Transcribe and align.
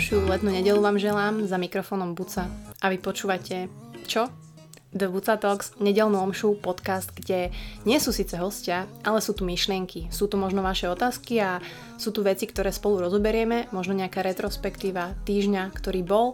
Ďalšiu 0.00 0.32
letnú 0.32 0.48
nedelu 0.48 0.80
vám 0.80 0.96
želám 0.96 1.44
za 1.44 1.60
mikrofónom 1.60 2.16
Buca 2.16 2.48
a 2.80 2.88
vy 2.88 2.96
počúvate 2.96 3.68
čo? 4.08 4.32
The 4.96 5.12
Buca 5.12 5.36
Talks, 5.36 5.76
nedelnú 5.76 6.24
omšu, 6.24 6.56
podcast, 6.56 7.12
kde 7.12 7.52
nie 7.84 8.00
sú 8.00 8.08
síce 8.08 8.40
hostia, 8.40 8.88
ale 9.04 9.20
sú 9.20 9.36
tu 9.36 9.44
myšlienky. 9.44 10.08
Sú 10.08 10.24
tu 10.24 10.40
možno 10.40 10.64
vaše 10.64 10.88
otázky 10.88 11.44
a 11.44 11.60
sú 12.00 12.10
tu 12.16 12.24
veci, 12.24 12.48
ktoré 12.48 12.72
spolu 12.72 13.04
rozoberieme, 13.06 13.68
možno 13.70 13.92
nejaká 13.92 14.24
retrospektíva 14.24 15.12
týždňa, 15.28 15.68
ktorý 15.76 16.00
bol 16.00 16.32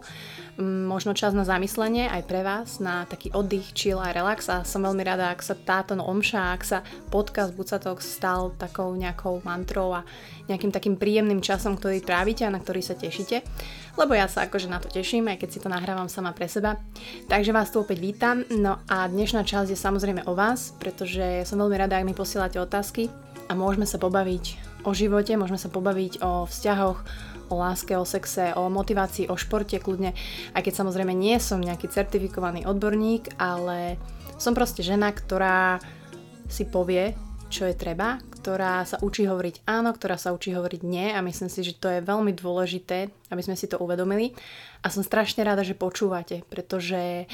možno 0.63 1.13
čas 1.13 1.37
na 1.37 1.45
zamyslenie 1.45 2.09
aj 2.09 2.23
pre 2.25 2.41
vás, 2.41 2.81
na 2.81 3.05
taký 3.05 3.29
oddych, 3.29 3.77
chill 3.77 4.01
a 4.01 4.09
relax. 4.09 4.49
A 4.49 4.65
som 4.65 4.81
veľmi 4.81 5.05
rada, 5.05 5.29
ak 5.29 5.45
sa 5.45 5.53
táto 5.53 5.93
omša, 5.93 6.55
ak 6.57 6.63
sa 6.65 6.79
podcast 7.13 7.53
Bucatok 7.53 8.01
stal 8.01 8.55
takou 8.57 8.89
nejakou 8.97 9.43
mantrou 9.45 9.93
a 9.93 10.01
nejakým 10.49 10.73
takým 10.73 10.95
príjemným 10.97 11.43
časom, 11.45 11.77
ktorý 11.77 12.01
trávite 12.01 12.47
a 12.47 12.53
na 12.53 12.57
ktorý 12.57 12.81
sa 12.81 12.97
tešíte, 12.97 13.45
lebo 13.99 14.17
ja 14.17 14.25
sa 14.25 14.49
akože 14.49 14.65
na 14.71 14.81
to 14.81 14.89
teším, 14.89 15.29
aj 15.29 15.45
keď 15.45 15.49
si 15.51 15.59
to 15.61 15.69
nahrávam 15.69 16.09
sama 16.09 16.33
pre 16.33 16.49
seba. 16.49 16.81
Takže 17.29 17.53
vás 17.53 17.69
tu 17.69 17.83
opäť 17.83 18.01
vítam, 18.01 18.41
no 18.49 18.81
a 18.89 19.05
dnešná 19.05 19.45
časť 19.45 19.73
je 19.73 19.77
samozrejme 19.77 20.25
o 20.25 20.33
vás, 20.33 20.73
pretože 20.81 21.45
som 21.45 21.61
veľmi 21.61 21.77
rada, 21.77 21.99
ak 21.99 22.07
mi 22.07 22.17
posielate 22.17 22.57
otázky 22.57 23.09
a 23.47 23.51
môžeme 23.55 23.87
sa 23.87 23.97
pobaviť 23.97 24.59
o 24.83 24.91
živote, 24.91 25.35
môžeme 25.39 25.59
sa 25.59 25.71
pobaviť 25.71 26.23
o 26.23 26.45
vzťahoch, 26.47 26.99
o 27.47 27.55
láske, 27.55 27.95
o 27.95 28.03
sexe, 28.03 28.51
o 28.55 28.67
motivácii, 28.67 29.31
o 29.31 29.39
športe 29.39 29.79
kľudne, 29.79 30.11
aj 30.51 30.61
keď 30.67 30.73
samozrejme 30.83 31.15
nie 31.15 31.39
som 31.39 31.63
nejaký 31.63 31.87
certifikovaný 31.87 32.67
odborník, 32.67 33.39
ale 33.39 33.95
som 34.35 34.51
proste 34.51 34.83
žena, 34.83 35.15
ktorá 35.15 35.79
si 36.47 36.67
povie, 36.67 37.15
čo 37.47 37.63
je 37.63 37.75
treba, 37.75 38.19
ktorá 38.47 38.83
sa 38.83 38.99
učí 38.99 39.23
hovoriť 39.23 39.63
áno, 39.67 39.95
ktorá 39.95 40.19
sa 40.19 40.35
učí 40.35 40.51
hovoriť 40.51 40.81
nie 40.83 41.11
a 41.15 41.23
myslím 41.23 41.47
si, 41.47 41.63
že 41.63 41.79
to 41.79 41.87
je 41.87 42.03
veľmi 42.03 42.35
dôležité, 42.35 43.07
aby 43.31 43.41
sme 43.43 43.55
si 43.55 43.71
to 43.71 43.79
uvedomili. 43.79 44.35
A 44.83 44.91
som 44.91 45.03
strašne 45.03 45.47
rada, 45.47 45.63
že 45.63 45.75
počúvate, 45.75 46.43
pretože 46.51 47.27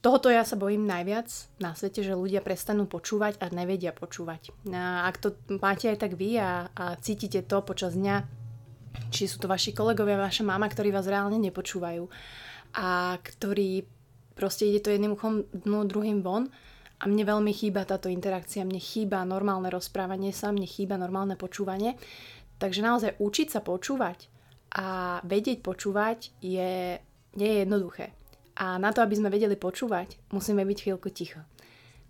tohoto 0.00 0.30
ja 0.30 0.46
sa 0.46 0.54
bojím 0.54 0.86
najviac 0.86 1.28
na 1.58 1.74
svete, 1.74 2.06
že 2.06 2.18
ľudia 2.18 2.42
prestanú 2.44 2.86
počúvať 2.86 3.42
a 3.42 3.50
nevedia 3.50 3.90
počúvať. 3.90 4.54
A 4.70 5.06
ak 5.10 5.16
to 5.18 5.28
máte 5.58 5.90
aj 5.90 5.98
tak 5.98 6.14
vy 6.14 6.38
a, 6.38 6.70
a 6.70 6.94
cítite 6.98 7.42
to 7.42 7.62
počas 7.66 7.98
dňa, 7.98 8.22
či 9.10 9.30
sú 9.30 9.42
to 9.42 9.50
vaši 9.50 9.74
kolegovia, 9.74 10.18
vaša 10.18 10.46
mama, 10.46 10.66
ktorí 10.66 10.90
vás 10.90 11.06
reálne 11.06 11.38
nepočúvajú 11.38 12.04
a 12.76 13.16
ktorí 13.16 13.86
proste 14.36 14.68
ide 14.68 14.84
to 14.84 14.92
jedným 14.94 15.16
uchom 15.16 15.46
dnu 15.50 15.88
druhým 15.88 16.22
von 16.22 16.46
a 16.98 17.04
mne 17.06 17.24
veľmi 17.26 17.52
chýba 17.54 17.86
táto 17.86 18.10
interakcia, 18.10 18.66
mne 18.66 18.82
chýba 18.82 19.22
normálne 19.22 19.70
rozprávanie 19.70 20.34
sa, 20.34 20.50
mne 20.50 20.66
chýba 20.66 20.98
normálne 20.98 21.38
počúvanie. 21.38 21.94
Takže 22.58 22.82
naozaj 22.82 23.22
učiť 23.22 23.48
sa 23.54 23.62
počúvať 23.62 24.26
a 24.74 25.18
vedieť 25.22 25.62
počúvať 25.62 26.34
je, 26.42 26.98
nie 27.38 27.48
je 27.54 27.58
jednoduché. 27.62 28.17
A 28.58 28.74
na 28.76 28.90
to, 28.90 29.00
aby 29.06 29.14
sme 29.14 29.30
vedeli 29.30 29.54
počúvať, 29.54 30.18
musíme 30.34 30.66
byť 30.66 30.78
chvíľku 30.82 31.08
ticho. 31.14 31.46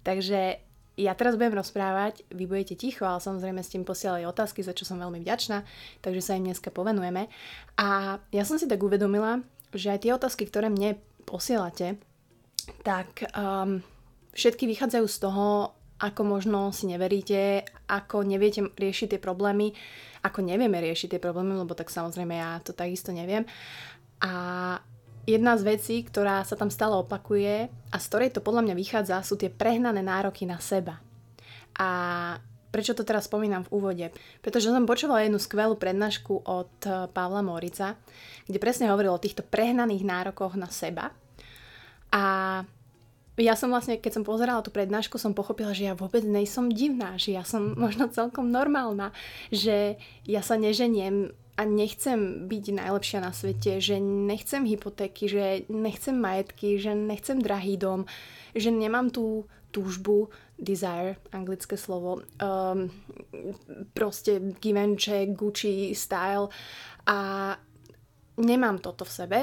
Takže 0.00 0.64
ja 0.98 1.12
teraz 1.14 1.38
budem 1.38 1.54
rozprávať, 1.54 2.26
vy 2.34 2.48
budete 2.48 2.74
ticho, 2.74 3.06
ale 3.06 3.22
samozrejme 3.22 3.62
s 3.62 3.70
tým 3.70 3.86
posielali 3.86 4.26
otázky, 4.26 4.66
za 4.66 4.74
čo 4.74 4.82
som 4.82 4.98
veľmi 4.98 5.22
vďačná, 5.22 5.62
takže 6.02 6.24
sa 6.24 6.34
im 6.34 6.50
dneska 6.50 6.74
povenujeme. 6.74 7.30
A 7.78 8.18
ja 8.34 8.44
som 8.48 8.58
si 8.58 8.66
tak 8.66 8.82
uvedomila, 8.82 9.44
že 9.70 9.94
aj 9.94 10.02
tie 10.02 10.16
otázky, 10.16 10.48
ktoré 10.48 10.72
mne 10.72 10.98
posielate, 11.22 12.00
tak 12.82 13.30
um, 13.36 13.84
všetky 14.34 14.66
vychádzajú 14.66 15.06
z 15.06 15.18
toho, 15.22 15.76
ako 15.98 16.22
možno 16.26 16.70
si 16.74 16.90
neveríte, 16.90 17.62
ako 17.90 18.26
neviete 18.26 18.66
riešiť 18.74 19.14
tie 19.14 19.20
problémy, 19.22 19.74
ako 20.26 20.42
nevieme 20.42 20.82
riešiť 20.82 21.14
tie 21.14 21.22
problémy, 21.22 21.58
lebo 21.58 21.78
tak 21.78 21.94
samozrejme 21.94 22.34
ja 22.34 22.58
to 22.62 22.74
takisto 22.74 23.14
neviem. 23.14 23.46
A 24.18 24.32
jedna 25.28 25.60
z 25.60 25.76
vecí, 25.76 26.00
ktorá 26.00 26.40
sa 26.48 26.56
tam 26.56 26.72
stále 26.72 26.96
opakuje 26.96 27.68
a 27.68 27.96
z 28.00 28.04
ktorej 28.08 28.32
to 28.32 28.40
podľa 28.40 28.64
mňa 28.64 28.74
vychádza, 28.80 29.20
sú 29.20 29.36
tie 29.36 29.52
prehnané 29.52 30.00
nároky 30.00 30.48
na 30.48 30.56
seba. 30.56 31.04
A 31.76 31.88
prečo 32.72 32.96
to 32.96 33.04
teraz 33.04 33.28
spomínam 33.28 33.68
v 33.68 33.72
úvode? 33.76 34.06
Pretože 34.40 34.72
som 34.72 34.88
počúvala 34.88 35.28
jednu 35.28 35.36
skvelú 35.36 35.76
prednášku 35.76 36.48
od 36.48 36.72
eh, 36.88 37.06
Pavla 37.12 37.44
Morica, 37.44 38.00
kde 38.48 38.56
presne 38.56 38.88
hovoril 38.88 39.12
o 39.12 39.20
týchto 39.20 39.44
prehnaných 39.44 40.08
nárokoch 40.08 40.56
na 40.56 40.72
seba. 40.72 41.12
A 42.08 42.22
ja 43.38 43.54
som 43.54 43.70
vlastne, 43.70 44.02
keď 44.02 44.18
som 44.18 44.24
pozerala 44.26 44.64
tú 44.64 44.74
prednášku, 44.74 45.20
som 45.20 45.36
pochopila, 45.36 45.70
že 45.70 45.86
ja 45.86 45.94
vôbec 45.94 46.26
nejsom 46.26 46.74
divná, 46.74 47.20
že 47.20 47.36
ja 47.36 47.44
som 47.44 47.74
možno 47.84 48.08
celkom 48.08 48.48
normálna, 48.48 49.12
že 49.52 50.00
ja 50.24 50.40
sa 50.40 50.56
neženiem 50.56 51.36
a 51.58 51.66
nechcem 51.66 52.46
byť 52.46 52.64
najlepšia 52.70 53.18
na 53.18 53.34
svete, 53.34 53.82
že 53.82 53.98
nechcem 53.98 54.62
hypotéky, 54.62 55.26
že 55.26 55.66
nechcem 55.66 56.14
majetky, 56.14 56.78
že 56.78 56.94
nechcem 56.94 57.42
drahý 57.42 57.74
dom, 57.74 58.06
že 58.54 58.70
nemám 58.70 59.10
tú 59.10 59.50
túžbu, 59.74 60.30
desire, 60.54 61.18
anglické 61.34 61.76
slovo, 61.76 62.22
um, 62.22 62.88
proste 63.90 64.38
Givenchy, 64.62 65.34
Gucci 65.34 65.92
style 65.98 66.48
a 67.04 67.18
nemám 68.38 68.78
toto 68.78 69.04
v 69.04 69.12
sebe. 69.12 69.38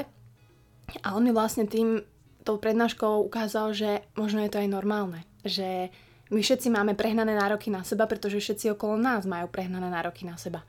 A 1.04 1.14
on 1.14 1.22
mi 1.22 1.36
vlastne 1.36 1.68
tým, 1.68 2.00
tou 2.42 2.56
prednáškou 2.56 3.22
ukázal, 3.28 3.76
že 3.76 3.90
možno 4.16 4.40
je 4.40 4.50
to 4.50 4.58
aj 4.64 4.68
normálne, 4.72 5.20
že 5.44 5.92
my 6.30 6.40
všetci 6.42 6.72
máme 6.72 6.98
prehnané 6.98 7.38
nároky 7.38 7.70
na 7.70 7.86
seba, 7.86 8.08
pretože 8.10 8.42
všetci 8.42 8.74
okolo 8.74 8.98
nás 8.98 9.28
majú 9.28 9.46
prehnané 9.46 9.86
nároky 9.86 10.26
na 10.26 10.34
seba. 10.34 10.66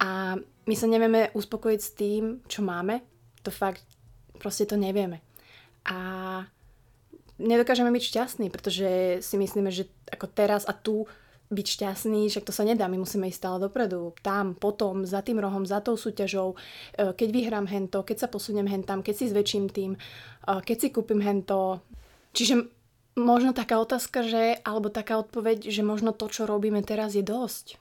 A 0.00 0.40
my 0.40 0.74
sa 0.76 0.86
nevieme 0.88 1.28
uspokojiť 1.36 1.80
s 1.80 1.90
tým, 1.92 2.22
čo 2.48 2.64
máme. 2.64 3.04
To 3.44 3.52
fakt 3.52 3.84
proste 4.40 4.64
to 4.64 4.80
nevieme. 4.80 5.20
A 5.84 5.98
nedokážeme 7.36 7.92
byť 7.92 8.04
šťastní, 8.04 8.46
pretože 8.48 9.20
si 9.20 9.36
myslíme, 9.36 9.68
že 9.68 9.88
ako 10.08 10.26
teraz 10.32 10.64
a 10.64 10.72
tu 10.72 11.04
byť 11.50 11.66
šťastný, 11.66 12.30
však 12.30 12.46
to 12.46 12.54
sa 12.54 12.62
nedá, 12.62 12.86
my 12.86 13.02
musíme 13.02 13.26
ísť 13.26 13.40
stále 13.42 13.58
dopredu, 13.58 14.14
tam, 14.22 14.54
potom, 14.54 15.02
za 15.02 15.18
tým 15.18 15.42
rohom, 15.42 15.66
za 15.66 15.82
tou 15.82 15.98
súťažou, 15.98 16.54
e, 16.54 16.56
keď 17.10 17.28
vyhrám 17.34 17.66
hento, 17.66 18.06
keď 18.06 18.22
sa 18.22 18.28
posuniem 18.30 18.70
hentam, 18.70 19.02
keď 19.02 19.14
si 19.18 19.26
zväčším 19.34 19.66
tým, 19.66 19.98
e, 19.98 20.00
keď 20.62 20.76
si 20.78 20.88
kúpim 20.94 21.18
hento. 21.18 21.82
Čiže 22.38 22.70
možno 23.18 23.50
taká 23.50 23.82
otázka, 23.82 24.22
že, 24.22 24.62
alebo 24.62 24.94
taká 24.94 25.18
odpoveď, 25.18 25.74
že 25.74 25.82
možno 25.82 26.14
to, 26.14 26.30
čo 26.30 26.46
robíme 26.46 26.86
teraz 26.86 27.18
je 27.18 27.26
dosť. 27.26 27.79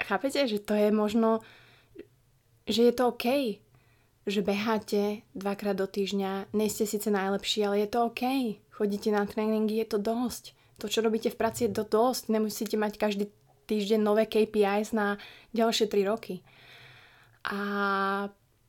Chápete, 0.00 0.48
že 0.48 0.58
to 0.58 0.74
je 0.74 0.90
možno, 0.90 1.40
že 2.66 2.90
je 2.90 2.92
to 2.94 3.14
OK, 3.14 3.26
že 4.24 4.40
beháte 4.40 5.22
dvakrát 5.36 5.76
do 5.76 5.86
týždňa, 5.86 6.50
nejste 6.56 6.88
síce 6.88 7.12
najlepší, 7.12 7.68
ale 7.68 7.84
je 7.84 7.88
to 7.92 7.98
OK. 8.08 8.22
Chodíte 8.74 9.12
na 9.14 9.22
tréningy, 9.28 9.78
je 9.84 9.88
to 9.94 9.98
dosť. 10.02 10.56
To, 10.82 10.90
čo 10.90 11.04
robíte 11.04 11.30
v 11.30 11.38
práci, 11.38 11.70
je 11.70 11.78
to 11.78 11.86
dosť. 11.86 12.32
Nemusíte 12.32 12.74
mať 12.74 12.98
každý 12.98 13.30
týždeň 13.70 14.00
nové 14.02 14.26
KPIs 14.26 14.90
na 14.90 15.16
ďalšie 15.54 15.86
3 15.86 16.10
roky. 16.10 16.42
A 17.46 17.60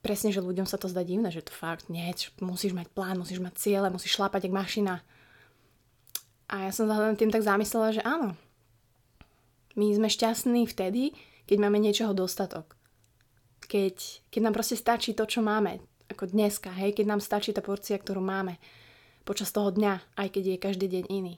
presne, 0.05 0.29
že 0.29 0.43
ľuďom 0.43 0.69
sa 0.69 0.77
to 0.77 0.85
zdá 0.85 1.01
divné, 1.01 1.33
že 1.33 1.41
to 1.41 1.55
fakt 1.55 1.89
nie, 1.89 2.05
musíš 2.43 2.77
mať 2.77 2.93
plán, 2.93 3.17
musíš 3.17 3.41
mať 3.41 3.57
ciele, 3.57 3.89
musíš 3.89 4.19
šlapať 4.19 4.45
jak 4.45 4.53
mašina. 4.53 5.01
A 6.45 6.69
ja 6.69 6.71
som 6.75 6.85
sa 6.85 7.01
tým 7.17 7.33
tak 7.33 7.41
zamyslela, 7.41 7.95
že 7.95 8.05
áno, 8.05 8.37
my 9.75 9.85
sme 9.95 10.07
šťastní 10.07 10.67
vtedy, 10.67 11.11
keď 11.45 11.57
máme 11.59 11.77
niečoho 11.79 12.15
dostatok. 12.15 12.75
Keď, 13.65 14.27
keď 14.31 14.41
nám 14.41 14.53
proste 14.55 14.79
stačí 14.79 15.11
to, 15.13 15.27
čo 15.27 15.43
máme, 15.43 15.83
ako 16.09 16.31
dneska, 16.31 16.69
hej, 16.73 16.93
keď 16.93 17.05
nám 17.15 17.21
stačí 17.21 17.51
tá 17.51 17.65
porcia, 17.65 17.97
ktorú 17.97 18.21
máme 18.21 18.57
počas 19.25 19.49
toho 19.49 19.73
dňa, 19.73 20.21
aj 20.21 20.27
keď 20.31 20.43
je 20.53 20.63
každý 20.63 20.87
deň 20.87 21.05
iný. 21.09 21.35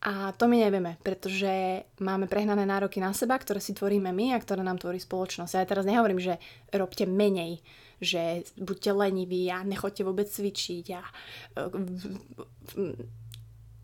A 0.00 0.32
to 0.32 0.48
my 0.48 0.56
nevieme, 0.56 0.96
pretože 1.04 1.84
máme 2.00 2.24
prehnané 2.24 2.64
nároky 2.64 3.04
na 3.04 3.12
seba, 3.12 3.36
ktoré 3.36 3.60
si 3.60 3.76
tvoríme 3.76 4.08
my 4.16 4.32
a 4.32 4.40
ktoré 4.40 4.64
nám 4.64 4.80
tvorí 4.80 4.96
spoločnosť. 4.96 5.60
Ja 5.60 5.68
teraz 5.68 5.84
nehovorím, 5.84 6.16
že 6.16 6.40
robte 6.72 7.04
menej, 7.04 7.60
že 8.00 8.48
buďte 8.56 8.96
leniví 8.96 9.52
a 9.52 9.60
nechoďte 9.60 10.08
vôbec 10.08 10.24
cvičiť 10.24 10.86
a 10.96 11.04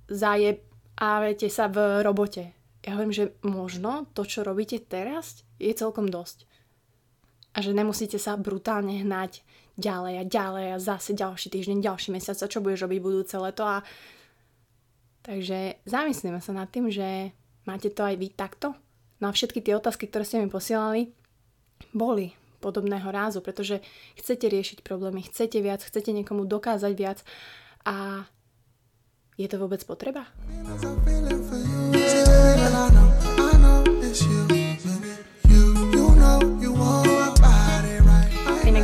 zajebávate 0.08 1.52
sa 1.52 1.68
v 1.68 2.00
robote 2.00 2.56
ja 2.86 2.94
hovorím, 2.94 3.10
že 3.10 3.34
možno 3.42 4.06
to, 4.14 4.22
čo 4.22 4.46
robíte 4.46 4.78
teraz, 4.78 5.42
je 5.58 5.74
celkom 5.74 6.06
dosť. 6.06 6.46
A 7.50 7.58
že 7.58 7.74
nemusíte 7.74 8.14
sa 8.22 8.38
brutálne 8.38 9.02
hnať 9.02 9.42
ďalej 9.74 10.14
a 10.22 10.24
ďalej 10.24 10.66
a 10.72 10.78
zase 10.78 11.12
ďalší 11.18 11.50
týždeň, 11.50 11.82
ďalší 11.82 12.14
mesiac 12.14 12.38
a 12.38 12.46
čo 12.46 12.62
budeš 12.62 12.86
robiť 12.86 13.00
budúce 13.02 13.34
leto 13.36 13.66
a 13.66 13.82
takže 15.26 15.82
zamyslíme 15.84 16.38
sa 16.38 16.52
nad 16.54 16.70
tým, 16.70 16.88
že 16.88 17.34
máte 17.66 17.90
to 17.90 18.06
aj 18.06 18.14
vy 18.16 18.30
takto. 18.32 18.72
No 19.18 19.28
a 19.28 19.36
všetky 19.36 19.60
tie 19.60 19.74
otázky, 19.74 20.06
ktoré 20.06 20.22
ste 20.22 20.40
mi 20.40 20.48
posielali, 20.48 21.10
boli 21.92 22.32
podobného 22.62 23.08
rázu, 23.10 23.44
pretože 23.44 23.84
chcete 24.16 24.48
riešiť 24.48 24.78
problémy, 24.80 25.26
chcete 25.26 25.60
viac, 25.60 25.84
chcete 25.84 26.14
niekomu 26.14 26.48
dokázať 26.48 26.92
viac 26.96 27.18
a 27.84 28.24
je 29.36 29.48
to 29.50 29.60
vôbec 29.60 29.84
potreba? 29.84 30.24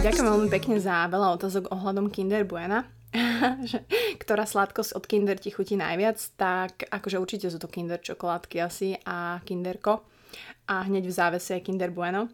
Ďakujem 0.03 0.29
veľmi 0.29 0.51
pekne 0.53 0.77
za 0.77 1.09
veľa 1.09 1.41
otázok 1.41 1.73
ohľadom 1.73 2.13
Kinder 2.13 2.45
Buena. 2.45 2.85
ktorá 4.23 4.45
sladkosť 4.45 4.95
od 4.97 5.05
Kinder 5.05 5.37
ti 5.37 5.51
chutí 5.51 5.75
najviac, 5.75 6.21
tak 6.39 6.87
akože 6.89 7.19
určite 7.19 7.47
sú 7.51 7.59
to 7.59 7.69
Kinder 7.69 7.99
čokoládky 7.99 8.57
asi 8.63 8.97
a 9.03 9.43
Kinderko 9.43 10.05
a 10.69 10.87
hneď 10.87 11.11
v 11.11 11.17
závese 11.17 11.59
je 11.59 11.65
Kinder 11.65 11.91
Bueno. 11.91 12.31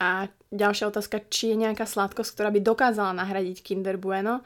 A 0.00 0.26
ďalšia 0.50 0.90
otázka, 0.90 1.22
či 1.30 1.54
je 1.54 1.62
nejaká 1.68 1.86
sladkosť, 1.86 2.34
ktorá 2.34 2.50
by 2.50 2.60
dokázala 2.64 3.12
nahradiť 3.14 3.62
Kinder 3.62 4.00
Bueno. 4.00 4.42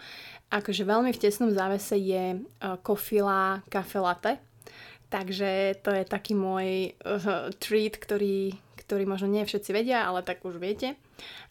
Akože 0.53 0.85
veľmi 0.85 1.13
v 1.13 1.23
tesnom 1.23 1.53
závese 1.53 1.97
je 1.97 2.41
uh, 2.41 2.77
kofila 2.81 3.65
kafe 3.69 4.01
latte. 4.01 4.33
Takže 5.09 5.81
to 5.81 5.91
je 5.93 6.05
taký 6.05 6.37
môj 6.37 6.93
uh, 7.01 7.49
treat, 7.57 7.97
ktorý, 7.97 8.53
ktorý 8.77 9.05
možno 9.09 9.33
nie 9.33 9.49
všetci 9.49 9.73
vedia, 9.73 10.05
ale 10.05 10.21
tak 10.21 10.45
už 10.45 10.61
viete. 10.61 11.01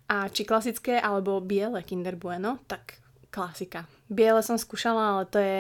A 0.08 0.30
či 0.30 0.46
klasické 0.46 1.02
alebo 1.02 1.42
biele 1.42 1.82
Kinder 1.82 2.14
Bueno, 2.14 2.62
tak 2.70 3.02
klasika. 3.34 3.90
Biele 4.08 4.46
som 4.46 4.62
skúšala, 4.62 5.18
ale 5.18 5.24
to 5.28 5.40
je, 5.42 5.60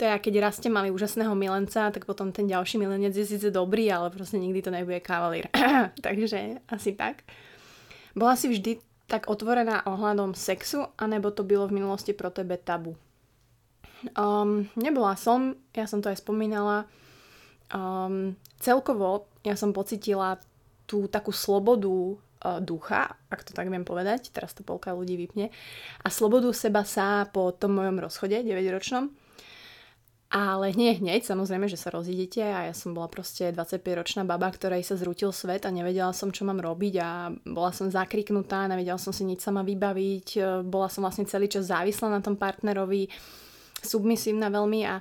to 0.00 0.08
je, 0.08 0.10
keď 0.18 0.34
raz 0.40 0.56
ste 0.56 0.72
mali 0.72 0.88
úžasného 0.88 1.36
milenca, 1.36 1.92
tak 1.92 2.08
potom 2.08 2.32
ten 2.32 2.48
ďalší 2.48 2.80
milenec 2.80 3.14
je 3.14 3.28
síce 3.28 3.52
dobrý, 3.52 3.86
ale 3.92 4.08
proste 4.08 4.40
nikdy 4.40 4.64
to 4.64 4.70
nebude 4.72 4.98
kavalír. 5.04 5.52
Takže 6.06 6.64
asi 6.68 6.96
tak. 6.96 7.28
Bola 8.18 8.34
si 8.34 8.50
vždy 8.50 8.82
tak 9.08 9.28
otvorená 9.28 9.88
ohľadom 9.88 10.36
sexu, 10.36 10.84
anebo 11.00 11.32
to 11.32 11.44
bylo 11.44 11.68
v 11.68 11.80
minulosti 11.80 12.12
pro 12.12 12.28
tebe 12.28 12.60
tabu? 12.60 12.92
Um, 14.14 14.68
nebola 14.78 15.16
som, 15.18 15.56
ja 15.74 15.88
som 15.88 16.04
to 16.04 16.12
aj 16.12 16.20
spomínala. 16.22 16.86
Um, 17.68 18.36
celkovo 18.56 19.28
ja 19.44 19.54
som 19.56 19.76
pocitila 19.76 20.40
tú 20.88 21.04
takú 21.04 21.36
slobodu 21.36 22.16
uh, 22.16 22.60
ducha, 22.64 23.12
ak 23.28 23.44
to 23.44 23.52
tak 23.52 23.68
viem 23.68 23.84
povedať, 23.84 24.32
teraz 24.32 24.56
to 24.56 24.64
polka 24.64 24.96
ľudí 24.96 25.20
vypne, 25.20 25.52
a 26.00 26.08
slobodu 26.08 26.48
seba 26.56 26.82
sa 26.88 27.28
po 27.28 27.52
tom 27.52 27.76
mojom 27.76 28.00
rozchode 28.00 28.40
9-ročnom. 28.40 29.12
Ale 30.28 30.76
nie 30.76 30.92
hneď, 30.92 31.24
samozrejme, 31.24 31.72
že 31.72 31.80
sa 31.80 31.88
rozídete 31.88 32.44
a 32.44 32.68
ja 32.68 32.74
som 32.76 32.92
bola 32.92 33.08
proste 33.08 33.48
25-ročná 33.48 34.28
baba, 34.28 34.52
ktorej 34.52 34.84
sa 34.84 34.92
zrútil 34.92 35.32
svet 35.32 35.64
a 35.64 35.72
nevedela 35.72 36.12
som, 36.12 36.28
čo 36.28 36.44
mám 36.44 36.60
robiť 36.60 36.94
a 37.00 37.32
bola 37.48 37.72
som 37.72 37.88
zakriknutá, 37.88 38.68
nevedela 38.68 39.00
som 39.00 39.08
si 39.08 39.24
nič 39.24 39.40
sama 39.40 39.64
vybaviť, 39.64 40.28
e, 40.36 40.40
bola 40.68 40.92
som 40.92 41.00
vlastne 41.00 41.24
celý 41.24 41.48
čas 41.48 41.72
závislá 41.72 42.12
na 42.12 42.20
tom 42.20 42.36
partnerovi, 42.36 43.08
submisívna 43.80 44.52
veľmi 44.52 44.80
a 44.84 45.00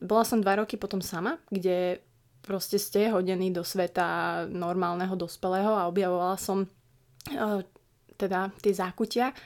bola 0.00 0.24
som 0.24 0.40
dva 0.40 0.64
roky 0.64 0.80
potom 0.80 1.04
sama, 1.04 1.36
kde 1.52 2.00
proste 2.40 2.80
ste 2.80 3.12
hodení 3.12 3.52
do 3.52 3.60
sveta 3.60 4.44
normálneho 4.48 5.12
dospelého 5.14 5.76
a 5.76 5.88
objavovala 5.92 6.36
som 6.40 6.64
uh, 6.64 7.60
teda 8.16 8.52
tie 8.64 8.72
zákutia. 8.72 9.36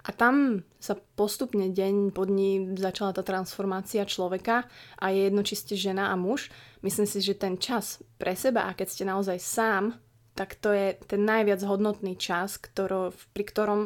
A 0.00 0.10
tam 0.16 0.64
sa 0.80 0.96
postupne 0.96 1.68
deň 1.68 2.16
po 2.16 2.24
dní 2.24 2.72
začala 2.80 3.12
tá 3.12 3.20
transformácia 3.20 4.08
človeka 4.08 4.64
a 4.96 5.12
je 5.12 5.28
jedno, 5.28 5.44
či 5.44 5.54
ste 5.60 5.74
žena 5.76 6.08
a 6.08 6.16
muž. 6.16 6.48
Myslím 6.80 7.04
si, 7.04 7.20
že 7.20 7.36
ten 7.36 7.60
čas 7.60 8.00
pre 8.16 8.32
seba 8.32 8.64
a 8.64 8.72
keď 8.72 8.86
ste 8.88 9.04
naozaj 9.04 9.36
sám, 9.36 10.00
tak 10.32 10.56
to 10.56 10.72
je 10.72 10.96
ten 11.04 11.20
najviac 11.20 11.60
hodnotný 11.68 12.16
čas, 12.16 12.56
ktorý, 12.56 13.12
pri 13.36 13.44
ktorom 13.44 13.80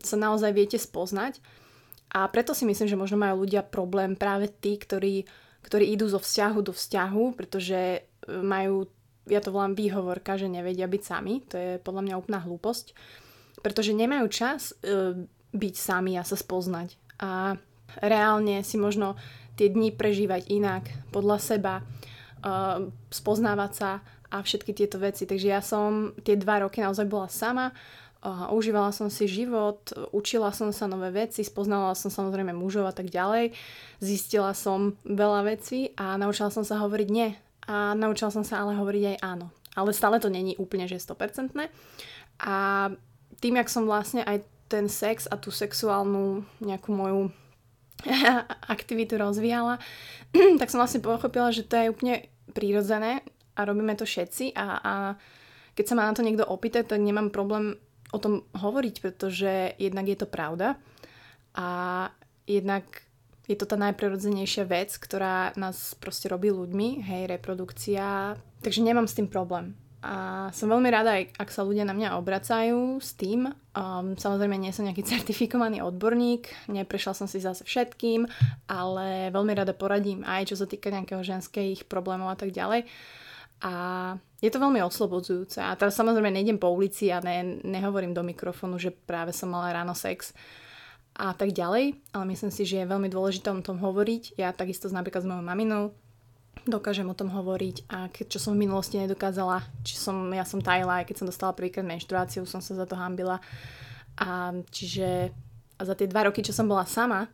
sa 0.00 0.16
naozaj 0.16 0.56
viete 0.56 0.80
spoznať. 0.80 1.36
A 2.16 2.24
preto 2.32 2.56
si 2.56 2.64
myslím, 2.64 2.88
že 2.88 2.96
možno 2.96 3.20
majú 3.20 3.44
ľudia 3.44 3.60
problém 3.60 4.16
práve 4.16 4.48
tí, 4.48 4.80
ktorí 4.80 5.28
ktorí 5.62 5.94
idú 5.94 6.10
zo 6.10 6.18
vzťahu 6.18 6.58
do 6.60 6.72
vzťahu, 6.74 7.24
pretože 7.38 7.78
e, 7.78 8.00
majú, 8.28 8.90
ja 9.30 9.38
to 9.38 9.54
volám 9.54 9.78
výhovorka, 9.78 10.34
že 10.36 10.50
nevedia 10.50 10.90
byť 10.90 11.02
sami. 11.02 11.42
To 11.50 11.54
je 11.56 11.70
podľa 11.78 12.02
mňa 12.10 12.20
úplná 12.20 12.38
hlúposť. 12.42 12.94
Pretože 13.62 13.94
nemajú 13.94 14.26
čas 14.28 14.74
e, 14.82 15.24
byť 15.54 15.74
sami 15.74 16.18
a 16.18 16.26
sa 16.26 16.34
spoznať. 16.34 16.98
A 17.22 17.54
reálne 18.02 18.66
si 18.66 18.74
možno 18.76 19.14
tie 19.54 19.70
dni 19.70 19.94
prežívať 19.94 20.50
inak, 20.50 20.84
podľa 21.14 21.38
seba, 21.38 21.74
e, 21.78 21.84
spoznávať 23.14 23.72
sa 23.72 23.90
a 24.32 24.40
všetky 24.40 24.72
tieto 24.74 24.98
veci. 24.98 25.28
Takže 25.28 25.48
ja 25.48 25.60
som 25.60 26.16
tie 26.24 26.34
dva 26.34 26.66
roky 26.66 26.82
naozaj 26.82 27.06
bola 27.06 27.28
sama 27.28 27.70
Užívala 28.22 28.94
som 28.94 29.10
si 29.10 29.26
život, 29.26 29.90
učila 30.14 30.54
som 30.54 30.70
sa 30.70 30.86
nové 30.86 31.10
veci, 31.10 31.42
spoznala 31.42 31.90
som 31.98 32.06
samozrejme 32.06 32.54
mužov 32.54 32.86
a 32.86 32.94
tak 32.94 33.10
ďalej. 33.10 33.50
Zistila 33.98 34.54
som 34.54 34.94
veľa 35.02 35.42
vecí 35.42 35.90
a 35.98 36.14
naučila 36.14 36.54
som 36.54 36.62
sa 36.62 36.78
hovoriť 36.78 37.08
nie. 37.10 37.34
A 37.66 37.98
naučila 37.98 38.30
som 38.30 38.46
sa 38.46 38.62
ale 38.62 38.78
hovoriť 38.78 39.04
aj 39.14 39.16
áno. 39.26 39.50
Ale 39.74 39.90
stále 39.90 40.22
to 40.22 40.30
není 40.30 40.54
úplne, 40.54 40.86
že 40.86 41.02
100%. 41.02 41.50
A 42.46 42.56
tým, 43.42 43.54
jak 43.58 43.66
som 43.66 43.90
vlastne 43.90 44.22
aj 44.22 44.46
ten 44.70 44.86
sex 44.86 45.26
a 45.26 45.34
tú 45.34 45.50
sexuálnu 45.50 46.46
nejakú 46.62 46.94
moju 46.94 47.34
aktivitu 48.74 49.18
rozvíjala, 49.18 49.82
tak 50.62 50.70
som 50.70 50.78
vlastne 50.78 51.02
pochopila, 51.02 51.50
že 51.50 51.66
to 51.66 51.74
je 51.74 51.90
úplne 51.90 52.14
prírodzené 52.54 53.26
a 53.58 53.66
robíme 53.66 53.98
to 53.98 54.06
všetci 54.06 54.54
a, 54.54 54.66
a 54.78 54.94
keď 55.74 55.84
sa 55.88 55.94
ma 55.98 56.08
na 56.08 56.14
to 56.14 56.24
niekto 56.24 56.44
opýta, 56.44 56.84
tak 56.84 57.00
nemám 57.00 57.32
problém 57.32 57.76
o 58.12 58.18
tom 58.20 58.44
hovoriť, 58.52 58.94
pretože 59.00 59.74
jednak 59.80 60.06
je 60.06 60.18
to 60.20 60.28
pravda 60.28 60.76
a 61.56 61.68
jednak 62.44 62.84
je 63.50 63.56
to 63.58 63.66
tá 63.66 63.74
najprirodzenejšia 63.74 64.64
vec, 64.68 64.94
ktorá 64.94 65.50
nás 65.58 65.98
proste 65.98 66.30
robí 66.30 66.54
ľuďmi, 66.54 67.02
hej, 67.02 67.22
reprodukcia, 67.26 68.38
takže 68.62 68.80
nemám 68.84 69.10
s 69.10 69.18
tým 69.18 69.26
problém. 69.26 69.74
A 70.02 70.50
som 70.50 70.66
veľmi 70.66 70.90
rada, 70.90 71.14
ak 71.14 71.46
sa 71.54 71.62
ľudia 71.62 71.86
na 71.86 71.94
mňa 71.94 72.18
obracajú 72.18 72.98
s 72.98 73.14
tým. 73.14 73.54
Um, 73.70 74.18
samozrejme, 74.18 74.58
nie 74.58 74.74
som 74.74 74.82
nejaký 74.82 75.06
certifikovaný 75.14 75.78
odborník, 75.78 76.50
neprešla 76.66 77.14
som 77.14 77.30
si 77.30 77.38
zase 77.38 77.62
všetkým, 77.62 78.26
ale 78.66 79.30
veľmi 79.30 79.54
rada 79.54 79.70
poradím 79.70 80.26
aj 80.26 80.50
čo 80.50 80.56
sa 80.58 80.66
týka 80.66 80.90
nejakého 80.90 81.22
ženských 81.22 81.86
problémov 81.86 82.34
a 82.34 82.36
tak 82.38 82.50
ďalej. 82.50 82.82
A 83.62 83.72
je 84.42 84.50
to 84.50 84.58
veľmi 84.58 84.82
oslobodzujúce. 84.82 85.62
A 85.62 85.70
teraz 85.78 85.94
samozrejme 85.94 86.34
nejdem 86.34 86.58
po 86.58 86.74
ulici 86.74 87.14
a 87.14 87.22
ne, 87.22 87.62
nehovorím 87.62 88.10
do 88.10 88.26
mikrofónu, 88.26 88.74
že 88.78 88.90
práve 88.90 89.30
som 89.30 89.50
mala 89.50 89.70
ráno 89.70 89.94
sex 89.94 90.34
a 91.14 91.36
tak 91.36 91.52
ďalej, 91.52 91.94
ale 92.10 92.24
myslím 92.32 92.50
si, 92.50 92.64
že 92.64 92.82
je 92.82 92.90
veľmi 92.90 93.06
dôležité 93.12 93.52
o 93.52 93.62
tom 93.62 93.78
hovoriť. 93.78 94.40
Ja 94.40 94.50
takisto 94.50 94.90
napríklad 94.90 95.22
s 95.22 95.28
mojou 95.28 95.44
maminou 95.44 95.94
dokážem 96.62 97.08
o 97.10 97.16
tom 97.16 97.30
hovoriť 97.32 97.90
a 97.90 98.06
keď, 98.06 98.38
čo 98.38 98.38
som 98.38 98.54
v 98.54 98.62
minulosti 98.66 98.94
nedokázala, 99.00 99.66
či 99.82 99.98
som, 99.98 100.30
ja 100.30 100.46
som 100.46 100.62
tajla, 100.62 101.02
aj 101.02 101.10
keď 101.10 101.16
som 101.18 101.26
dostala 101.26 101.56
prvýkrát 101.56 101.82
menštruáciu, 101.82 102.46
som 102.46 102.62
sa 102.62 102.78
za 102.78 102.86
to 102.86 102.94
hambila. 102.94 103.42
A 104.14 104.54
čiže 104.70 105.34
a 105.82 105.88
za 105.88 105.98
tie 105.98 106.06
dva 106.06 106.30
roky, 106.30 106.46
čo 106.46 106.54
som 106.54 106.70
bola 106.70 106.86
sama, 106.86 107.26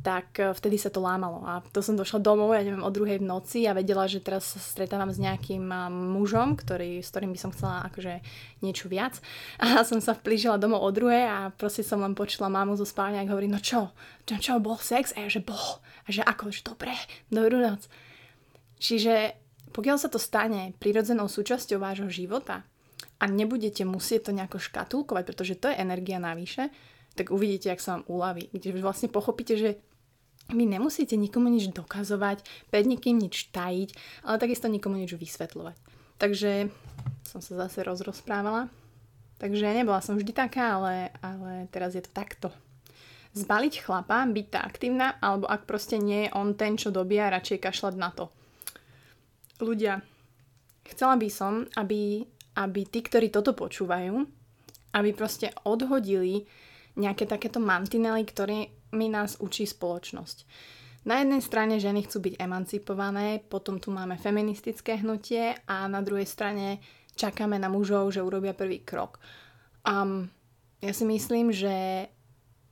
tak 0.00 0.40
e, 0.40 0.56
vtedy 0.56 0.80
sa 0.80 0.88
to 0.88 1.04
lámalo. 1.04 1.44
A 1.44 1.60
to 1.60 1.84
som 1.84 1.92
došla 1.96 2.24
domov, 2.24 2.56
ja 2.56 2.64
neviem, 2.64 2.80
o 2.80 2.88
druhej 2.88 3.20
v 3.20 3.28
noci 3.28 3.68
a 3.68 3.76
vedela, 3.76 4.08
že 4.08 4.24
teraz 4.24 4.56
sa 4.56 4.60
stretávam 4.60 5.12
s 5.12 5.20
nejakým 5.20 5.60
mužom, 6.16 6.56
ktorý, 6.56 7.04
s 7.04 7.12
ktorým 7.12 7.36
by 7.36 7.40
som 7.40 7.52
chcela 7.52 7.84
akože 7.92 8.24
niečo 8.64 8.88
viac. 8.88 9.20
A 9.60 9.84
som 9.84 10.00
sa 10.00 10.16
vplížila 10.16 10.56
domov 10.56 10.80
o 10.80 10.90
druhej 10.90 11.28
a 11.28 11.38
proste 11.52 11.84
som 11.84 12.00
len 12.00 12.16
počula 12.16 12.48
mamu 12.48 12.80
zo 12.80 12.88
spálne, 12.88 13.20
ak 13.20 13.28
hovorí, 13.28 13.46
no 13.46 13.60
čo, 13.60 13.92
čo, 14.24 14.40
čo, 14.40 14.56
bol 14.56 14.80
sex? 14.80 15.12
A 15.16 15.24
ja, 15.24 15.28
že 15.28 15.44
bol. 15.44 15.84
A 16.04 16.08
že 16.08 16.24
ako, 16.24 16.48
že 16.48 16.64
dobre, 16.64 16.96
dobrú 17.28 17.60
noc. 17.60 17.84
Čiže 18.80 19.36
pokiaľ 19.70 19.96
sa 20.00 20.08
to 20.08 20.18
stane 20.18 20.72
prirodzenou 20.80 21.28
súčasťou 21.28 21.78
vášho 21.78 22.08
života 22.10 22.64
a 23.20 23.24
nebudete 23.28 23.84
musieť 23.84 24.30
to 24.30 24.36
nejako 24.36 24.58
škatulkovať, 24.58 25.22
pretože 25.28 25.54
to 25.60 25.68
je 25.68 25.78
energia 25.78 26.16
navyše, 26.16 26.72
tak 27.20 27.36
uvidíte, 27.36 27.68
ak 27.68 27.84
sa 27.84 28.00
vám 28.00 28.08
uľaví. 28.08 28.48
Kde 28.48 28.80
vlastne 28.80 29.12
pochopíte, 29.12 29.52
že 29.60 29.76
vy 30.48 30.64
nemusíte 30.64 31.20
nikomu 31.20 31.52
nič 31.52 31.68
dokazovať, 31.68 32.40
pred 32.72 32.88
nikým 32.88 33.20
nič 33.20 33.52
tajiť, 33.52 33.92
ale 34.24 34.40
takisto 34.40 34.72
nikomu 34.72 34.96
nič 34.96 35.12
vysvetľovať. 35.12 35.76
Takže 36.16 36.72
som 37.28 37.44
sa 37.44 37.68
zase 37.68 37.84
rozrozprávala. 37.84 38.72
Takže 39.36 39.76
nebola 39.76 40.00
som 40.00 40.16
vždy 40.16 40.32
taká, 40.32 40.80
ale, 40.80 41.12
ale 41.20 41.68
teraz 41.68 41.92
je 41.92 42.00
to 42.00 42.12
takto. 42.12 42.48
Zbaliť 43.36 43.84
chlapa, 43.84 44.24
byť 44.24 44.46
tá 44.48 44.64
aktívna, 44.64 45.20
alebo 45.20 45.44
ak 45.44 45.68
proste 45.68 46.00
nie 46.00 46.24
je 46.24 46.34
on 46.34 46.56
ten, 46.56 46.80
čo 46.80 46.88
dobia, 46.88 47.28
radšej 47.28 47.60
kašľať 47.60 47.94
na 48.00 48.10
to. 48.16 48.32
Ľudia, 49.60 50.00
chcela 50.88 51.20
by 51.20 51.28
som, 51.28 51.68
aby, 51.76 52.24
aby 52.56 52.80
tí, 52.88 53.00
ktorí 53.04 53.28
toto 53.28 53.52
počúvajú, 53.52 54.24
aby 54.96 55.10
proste 55.14 55.54
odhodili 55.62 56.48
nejaké 56.98 57.26
takéto 57.26 57.62
mantinely, 57.62 58.26
ktoré 58.26 58.74
mi 58.94 59.06
nás 59.06 59.38
učí 59.38 59.66
spoločnosť. 59.66 60.46
Na 61.08 61.24
jednej 61.24 61.40
strane 61.40 61.80
ženy 61.80 62.04
chcú 62.04 62.28
byť 62.28 62.34
emancipované, 62.36 63.40
potom 63.40 63.80
tu 63.80 63.88
máme 63.88 64.20
feministické 64.20 65.00
hnutie 65.00 65.56
a 65.64 65.88
na 65.88 66.04
druhej 66.04 66.28
strane 66.28 66.84
čakáme 67.16 67.56
na 67.56 67.72
mužov, 67.72 68.12
že 68.12 68.20
urobia 68.20 68.52
prvý 68.52 68.84
krok. 68.84 69.16
Um, 69.80 70.28
ja 70.84 70.92
si 70.92 71.08
myslím, 71.08 71.56
že 71.56 72.04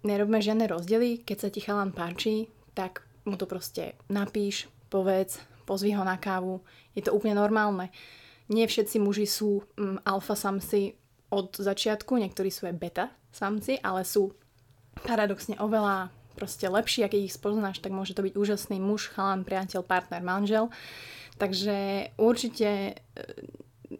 nerobme 0.05 0.45
žiadne 0.45 0.69
rozdiely, 0.69 1.25
keď 1.25 1.37
sa 1.41 1.49
ti 1.49 1.65
chalan 1.65 1.97
páči, 1.97 2.53
tak 2.77 3.09
mu 3.25 3.41
to 3.41 3.49
proste 3.49 3.97
napíš, 4.13 4.69
povedz, 4.93 5.41
pozvi 5.65 5.97
ho 5.97 6.05
na 6.05 6.21
kávu. 6.21 6.61
Je 6.93 7.01
to 7.05 7.17
úplne 7.17 7.37
normálne. 7.37 7.89
Nie 8.53 8.69
všetci 8.69 9.01
muži 9.01 9.25
sú 9.25 9.65
um, 9.77 9.97
alfa 10.05 10.37
samci, 10.37 10.97
od 11.29 11.57
začiatku, 11.57 12.17
niektorí 12.17 12.49
sú 12.49 12.69
aj 12.69 12.77
beta 12.77 13.07
samci, 13.33 13.77
ale 13.85 14.03
sú 14.05 14.33
paradoxne 15.05 15.61
oveľa 15.61 16.11
proste 16.39 16.71
lepší 16.71 17.03
a 17.03 17.11
keď 17.11 17.21
ich 17.27 17.35
spoznáš, 17.35 17.83
tak 17.83 17.91
môže 17.91 18.15
to 18.15 18.23
byť 18.23 18.35
úžasný 18.39 18.79
muž, 18.79 19.11
chalan, 19.11 19.43
priateľ, 19.43 19.83
partner, 19.83 20.23
manžel. 20.23 20.71
Takže 21.39 22.11
určite 22.19 22.71
e, 22.71 22.93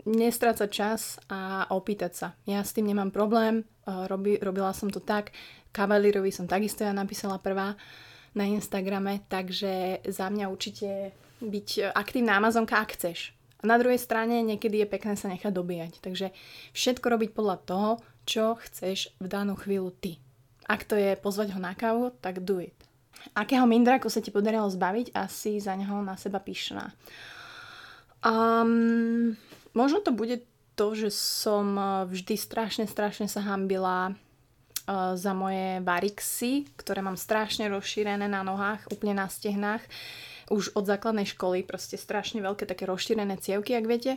nestrácať 0.07 0.71
čas 0.71 1.19
a 1.27 1.67
opýtať 1.75 2.13
sa. 2.15 2.27
Ja 2.47 2.63
s 2.63 2.75
tým 2.75 2.91
nemám 2.91 3.11
problém, 3.11 3.63
e, 3.63 3.63
Robi, 4.07 4.39
robila 4.39 4.71
som 4.71 4.91
to 4.91 5.03
tak, 5.03 5.35
Kavalírovi 5.75 6.31
som 6.31 6.49
takisto 6.49 6.87
ja 6.87 6.95
napísala 6.95 7.43
prvá 7.43 7.75
na 8.35 8.47
Instagrame, 8.47 9.27
takže 9.27 10.03
za 10.07 10.31
mňa 10.31 10.47
určite 10.49 11.13
byť 11.43 11.95
aktívna 11.95 12.39
Amazonka, 12.39 12.79
ak 12.79 12.99
chceš. 12.99 13.38
A 13.59 13.65
na 13.67 13.75
druhej 13.75 13.99
strane 13.99 14.39
niekedy 14.47 14.83
je 14.83 14.87
pekné 14.87 15.19
sa 15.19 15.27
nechať 15.27 15.51
dobíjať. 15.51 15.93
Takže 15.99 16.31
všetko 16.75 17.07
robiť 17.11 17.31
podľa 17.35 17.57
toho, 17.67 17.91
čo 18.23 18.55
chceš 18.63 19.11
v 19.19 19.27
danú 19.27 19.59
chvíľu 19.59 19.91
ty. 19.91 20.23
Ak 20.69 20.85
to 20.85 20.95
je 20.95 21.17
pozvať 21.17 21.57
ho 21.57 21.61
na 21.61 21.73
kávu, 21.73 22.13
tak 22.21 22.45
do 22.45 22.61
it. 22.61 22.77
Akého 23.35 23.67
mindráku 23.67 24.07
sa 24.07 24.23
ti 24.23 24.31
podarilo 24.31 24.69
zbaviť 24.71 25.11
a 25.17 25.27
si 25.27 25.59
za 25.59 25.75
neho 25.75 25.99
na 26.05 26.15
seba 26.15 26.39
pyšná? 26.39 26.95
Um, 28.23 29.35
možno 29.75 30.03
to 30.05 30.15
bude 30.15 30.43
to, 30.79 30.95
že 30.95 31.11
som 31.11 31.75
eh, 31.75 31.87
vždy 32.07 32.35
strašne, 32.39 32.87
strašne 32.87 33.27
sa 33.27 33.43
hambila 33.43 34.15
uh, 34.15 35.19
za 35.19 35.35
moje 35.35 35.83
varixy, 35.83 36.71
ktoré 36.79 37.03
mám 37.03 37.19
strašne 37.19 37.67
rozšírené 37.67 38.31
na 38.31 38.47
nohách, 38.47 38.87
úplne 38.95 39.19
na 39.19 39.27
stehnách. 39.27 39.83
Už 40.49 40.73
od 40.73 40.89
základnej 40.89 41.29
školy, 41.29 41.61
proste 41.61 42.01
strašne 42.01 42.41
veľké 42.41 42.65
také 42.65 42.89
rozšírené 42.89 43.37
cievky, 43.37 43.77
ak 43.77 43.85
viete. 43.85 44.13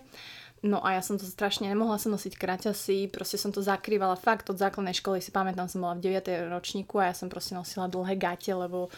No 0.61 0.77
a 0.85 0.93
ja 0.93 1.01
som 1.01 1.17
to 1.17 1.25
strašne 1.25 1.65
nemohla 1.65 1.97
som 1.97 2.13
nosiť 2.13 2.37
kraťasy, 2.37 3.09
proste 3.09 3.41
som 3.41 3.49
to 3.49 3.65
zakrývala 3.65 4.13
fakt 4.13 4.45
od 4.53 4.61
základnej 4.61 4.93
školy, 4.93 5.17
si 5.17 5.33
pamätám, 5.33 5.65
som 5.65 5.81
bola 5.81 5.97
v 5.97 6.13
9. 6.13 6.53
ročníku 6.53 7.01
a 7.01 7.09
ja 7.09 7.15
som 7.17 7.33
proste 7.33 7.57
nosila 7.57 7.89
dlhé 7.89 8.13
gate, 8.13 8.53
lebo 8.53 8.93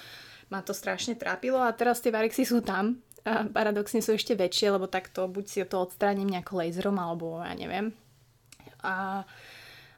ma 0.52 0.60
to 0.60 0.76
strašne 0.76 1.16
trápilo 1.16 1.64
a 1.64 1.72
teraz 1.72 2.04
tie 2.04 2.12
varixy 2.12 2.44
sú 2.44 2.60
tam 2.60 3.00
a 3.24 3.48
paradoxne 3.48 4.04
sú 4.04 4.12
ešte 4.20 4.36
väčšie, 4.36 4.76
lebo 4.76 4.92
takto 4.92 5.32
buď 5.32 5.46
si 5.48 5.64
to 5.64 5.80
odstránim 5.80 6.28
nejako 6.28 6.60
laserom 6.60 7.00
alebo 7.00 7.40
ja 7.40 7.56
neviem. 7.56 7.96
A, 8.84 9.24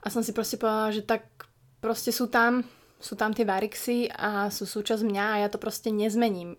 a 0.05 0.07
som 0.13 0.21
si 0.21 0.29
proste 0.29 0.61
povedala, 0.61 0.93
že 0.93 1.01
tak 1.01 1.25
proste 1.81 2.13
sú 2.13 2.29
tam, 2.29 2.61
sú 3.01 3.17
tam 3.17 3.33
tie 3.33 3.41
varixy 3.41 4.05
a 4.13 4.53
sú 4.53 4.69
súčasť 4.69 5.01
mňa 5.01 5.25
a 5.25 5.39
ja 5.41 5.47
to 5.49 5.57
proste 5.57 5.89
nezmením 5.89 6.53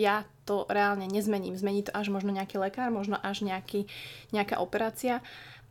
ja 0.00 0.24
to 0.48 0.64
reálne 0.72 1.04
nezmením. 1.04 1.52
Zmení 1.52 1.84
to 1.84 1.92
až 1.92 2.08
možno 2.08 2.32
nejaký 2.32 2.56
lekár, 2.56 2.88
možno 2.88 3.20
až 3.20 3.44
nejaký, 3.44 3.84
nejaká 4.32 4.56
operácia. 4.56 5.20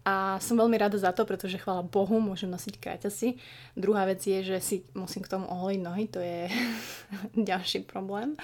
A 0.07 0.39
som 0.39 0.55
veľmi 0.55 0.79
rada 0.79 0.95
za 0.95 1.11
to, 1.11 1.27
pretože 1.27 1.59
chvála 1.59 1.83
Bohu 1.83 2.21
môžem 2.23 2.47
nosiť 2.47 2.79
kráťasy. 2.79 3.35
Druhá 3.75 4.07
vec 4.07 4.23
je, 4.23 4.45
že 4.45 4.57
si 4.63 4.75
musím 4.95 5.25
k 5.25 5.31
tomu 5.35 5.49
oholiť 5.49 5.79
nohy, 5.83 6.05
to 6.07 6.23
je 6.23 6.47
ďalší 7.49 7.83
problém. 7.83 8.39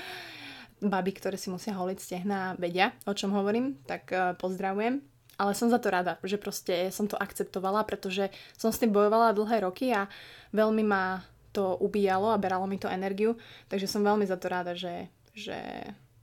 Baby, 0.84 1.15
ktoré 1.15 1.39
si 1.39 1.48
musia 1.48 1.72
holiť 1.72 1.98
stehna, 1.98 2.60
vedia, 2.60 2.92
o 3.08 3.15
čom 3.15 3.32
hovorím, 3.32 3.80
tak 3.88 4.12
uh, 4.12 4.36
pozdravujem. 4.36 5.00
Ale 5.36 5.51
som 5.56 5.72
za 5.72 5.80
to 5.80 5.92
rada, 5.92 6.20
že 6.24 6.39
proste 6.39 6.92
som 6.92 7.08
to 7.08 7.15
akceptovala, 7.15 7.88
pretože 7.88 8.32
som 8.56 8.72
s 8.72 8.80
tým 8.80 8.92
bojovala 8.92 9.36
dlhé 9.36 9.68
roky 9.68 9.92
a 9.92 10.08
veľmi 10.51 10.84
ma 10.84 11.24
to 11.56 11.80
ubíjalo 11.80 12.36
a 12.36 12.39
beralo 12.39 12.68
mi 12.68 12.75
to 12.75 12.92
energiu, 12.92 13.39
takže 13.72 13.88
som 13.88 14.04
veľmi 14.04 14.27
za 14.27 14.36
to 14.36 14.51
rada, 14.51 14.75
že 14.75 15.08
že 15.36 15.60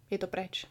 je 0.09 0.19
to 0.19 0.27
preč. 0.27 0.67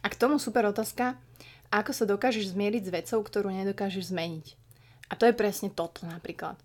A 0.00 0.08
k 0.08 0.18
tomu 0.18 0.40
super 0.40 0.64
otázka, 0.64 1.20
ako 1.68 1.92
sa 1.92 2.08
dokážeš 2.08 2.56
zmieriť 2.56 2.82
s 2.88 2.94
vecou, 2.94 3.20
ktorú 3.20 3.52
nedokážeš 3.52 4.08
zmeniť. 4.08 4.56
A 5.08 5.16
to 5.16 5.28
je 5.28 5.36
presne 5.36 5.68
toto 5.68 6.08
napríklad. 6.08 6.56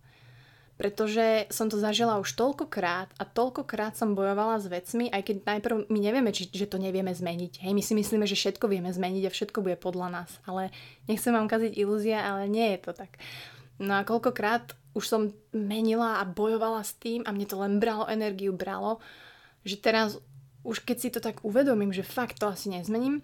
Pretože 0.74 1.48
som 1.54 1.70
to 1.70 1.78
zažila 1.78 2.18
už 2.18 2.34
toľkokrát 2.34 3.14
a 3.22 3.24
toľkokrát 3.24 3.94
som 3.94 4.18
bojovala 4.18 4.58
s 4.58 4.66
vecmi, 4.66 5.06
aj 5.14 5.22
keď 5.22 5.36
najprv 5.46 5.76
my 5.86 6.00
nevieme, 6.02 6.34
či, 6.34 6.50
že 6.50 6.66
to 6.66 6.82
nevieme 6.82 7.14
zmeniť. 7.14 7.62
Hej, 7.62 7.74
my 7.78 7.84
si 7.86 7.94
myslíme, 7.94 8.26
že 8.26 8.40
všetko 8.40 8.66
vieme 8.68 8.90
zmeniť 8.90 9.30
a 9.30 9.32
všetko 9.32 9.62
bude 9.62 9.78
podľa 9.78 10.08
nás. 10.10 10.32
Ale 10.50 10.74
nechcem 11.06 11.30
vám 11.30 11.46
kaziť 11.46 11.78
ilúzia, 11.78 12.26
ale 12.26 12.50
nie 12.50 12.74
je 12.74 12.90
to 12.90 12.92
tak. 12.98 13.22
No 13.78 14.02
a 14.02 14.08
koľkokrát 14.08 14.74
už 14.98 15.06
som 15.06 15.22
menila 15.54 16.22
a 16.22 16.24
bojovala 16.26 16.82
s 16.82 16.98
tým 16.98 17.22
a 17.26 17.34
mne 17.34 17.48
to 17.50 17.58
len 17.58 17.78
bralo 17.78 18.10
energiu, 18.10 18.54
bralo, 18.54 19.02
že 19.66 19.78
teraz 19.78 20.18
už 20.64 20.84
keď 20.84 20.98
si 21.00 21.10
to 21.12 21.20
tak 21.20 21.44
uvedomím, 21.44 21.92
že 21.92 22.08
fakt 22.08 22.40
to 22.40 22.48
asi 22.48 22.72
nezmením, 22.72 23.22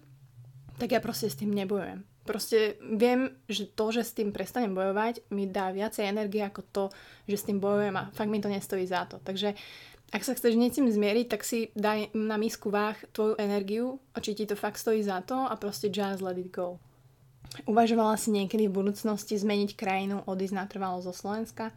tak 0.80 0.92
ja 0.92 1.00
proste 1.00 1.28
s 1.28 1.36
tým 1.36 1.52
nebojujem. 1.52 2.04
Proste 2.24 2.76
viem, 2.80 3.32
že 3.48 3.68
to, 3.68 3.92
že 3.92 4.04
s 4.04 4.16
tým 4.16 4.30
prestanem 4.30 4.76
bojovať, 4.76 5.28
mi 5.32 5.48
dá 5.48 5.72
viacej 5.72 6.08
energie 6.08 6.44
ako 6.44 6.62
to, 6.68 6.84
že 7.28 7.36
s 7.40 7.46
tým 7.48 7.58
bojujem 7.58 7.96
a 7.96 8.08
fakt 8.12 8.32
mi 8.32 8.40
to 8.40 8.48
nestojí 8.48 8.84
za 8.84 9.08
to. 9.08 9.18
Takže 9.24 9.56
ak 10.10 10.22
sa 10.26 10.34
chceš 10.34 10.58
niečím 10.58 10.90
zmieriť, 10.90 11.26
tak 11.30 11.42
si 11.46 11.70
daj 11.78 12.12
na 12.18 12.34
misku 12.34 12.68
váh 12.68 12.98
tvoju 13.14 13.38
energiu, 13.38 14.02
či 14.18 14.34
ti 14.34 14.44
to 14.44 14.58
fakt 14.58 14.76
stojí 14.82 15.00
za 15.06 15.22
to 15.22 15.38
a 15.46 15.54
proste 15.54 15.88
just 15.88 16.20
let 16.20 16.36
it 16.36 16.50
go. 16.50 16.82
Uvažovala 17.66 18.14
si 18.14 18.30
niekedy 18.30 18.70
v 18.70 18.76
budúcnosti 18.78 19.34
zmeniť 19.34 19.74
krajinu, 19.74 20.22
odísť 20.26 20.54
natrvalo 20.54 21.02
zo 21.02 21.10
Slovenska? 21.10 21.74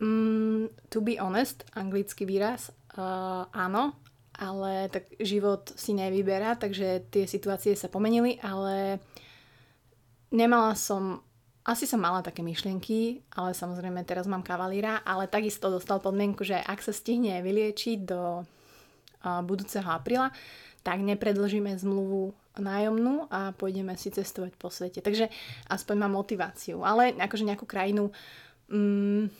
Mm, 0.00 0.72
to 0.92 0.98
be 1.00 1.16
honest, 1.16 1.64
anglický 1.72 2.28
výraz, 2.28 2.72
uh, 2.96 3.48
áno, 3.52 3.96
ale 4.34 4.90
tak 4.90 5.06
život 5.22 5.70
si 5.78 5.94
nevyberá, 5.94 6.58
takže 6.58 7.06
tie 7.10 7.24
situácie 7.26 7.78
sa 7.78 7.86
pomenili, 7.86 8.42
ale 8.42 8.98
nemala 10.34 10.74
som, 10.74 11.22
asi 11.62 11.86
som 11.86 12.02
mala 12.02 12.20
také 12.20 12.42
myšlienky, 12.42 13.22
ale 13.38 13.54
samozrejme 13.54 14.02
teraz 14.02 14.26
mám 14.26 14.42
kavalíra, 14.42 15.06
ale 15.06 15.30
takisto 15.30 15.70
dostal 15.70 16.02
podmienku, 16.02 16.42
že 16.42 16.58
ak 16.58 16.82
sa 16.82 16.90
stihne 16.90 17.38
vyliečiť 17.40 17.98
do 18.02 18.42
budúceho 19.24 19.88
apríla, 19.88 20.34
tak 20.84 21.00
nepredlžíme 21.00 21.72
zmluvu 21.80 22.36
nájomnú 22.60 23.26
a 23.32 23.56
pôjdeme 23.56 23.96
si 23.96 24.12
cestovať 24.12 24.52
po 24.60 24.68
svete. 24.68 25.00
Takže 25.00 25.32
aspoň 25.72 25.96
mám 25.96 26.12
motiváciu. 26.20 26.84
Ale 26.84 27.16
akože 27.16 27.48
nejakú 27.48 27.64
krajinu 27.64 28.12
mm, 28.68 29.32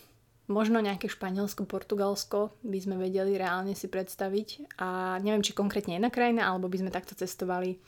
Možno 0.45 0.77
nejaké 0.85 1.09
Španielsko, 1.09 1.65
Portugalsko 1.65 2.53
by 2.61 2.77
sme 2.77 3.01
vedeli 3.01 3.41
reálne 3.41 3.73
si 3.73 3.89
predstaviť 3.89 4.77
a 4.77 5.17
neviem, 5.25 5.41
či 5.41 5.57
konkrétne 5.57 5.97
jedna 5.97 6.13
krajina, 6.13 6.45
alebo 6.53 6.69
by 6.69 6.85
sme 6.85 6.93
takto 6.93 7.17
cestovali 7.17 7.81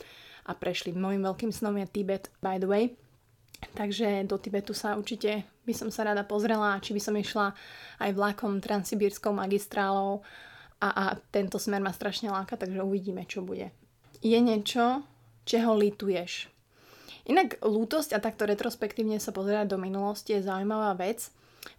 a 0.49 0.57
prešli. 0.57 0.97
Mojím 0.97 1.29
veľkým 1.29 1.53
snom 1.53 1.77
je 1.77 1.87
Tibet, 1.93 2.33
by 2.41 2.57
the 2.57 2.65
way. 2.65 2.85
Takže 3.77 4.25
do 4.25 4.41
Tibetu 4.41 4.73
sa 4.73 4.97
určite 4.97 5.45
by 5.69 5.75
som 5.77 5.89
sa 5.93 6.09
rada 6.09 6.25
pozrela, 6.25 6.81
či 6.81 6.97
by 6.97 7.01
som 7.01 7.17
išla 7.17 7.53
aj 8.01 8.11
vlakom 8.17 8.61
transsibírskou 8.61 9.33
magistrálou 9.37 10.25
a, 10.81 10.89
a 10.89 11.05
tento 11.33 11.57
smer 11.57 11.81
ma 11.81 11.93
strašne 11.93 12.29
láka, 12.29 12.57
takže 12.57 12.85
uvidíme, 12.85 13.25
čo 13.25 13.41
bude. 13.45 13.73
Je 14.21 14.37
niečo, 14.41 15.05
čeho 15.49 15.73
lituješ? 15.77 16.49
Inak 17.27 17.59
lútosť 17.65 18.15
a 18.15 18.23
takto 18.23 18.47
retrospektívne 18.47 19.19
sa 19.19 19.35
pozerať 19.35 19.75
do 19.75 19.79
minulosti 19.83 20.37
je 20.37 20.47
zaujímavá 20.47 20.95
vec 20.95 21.27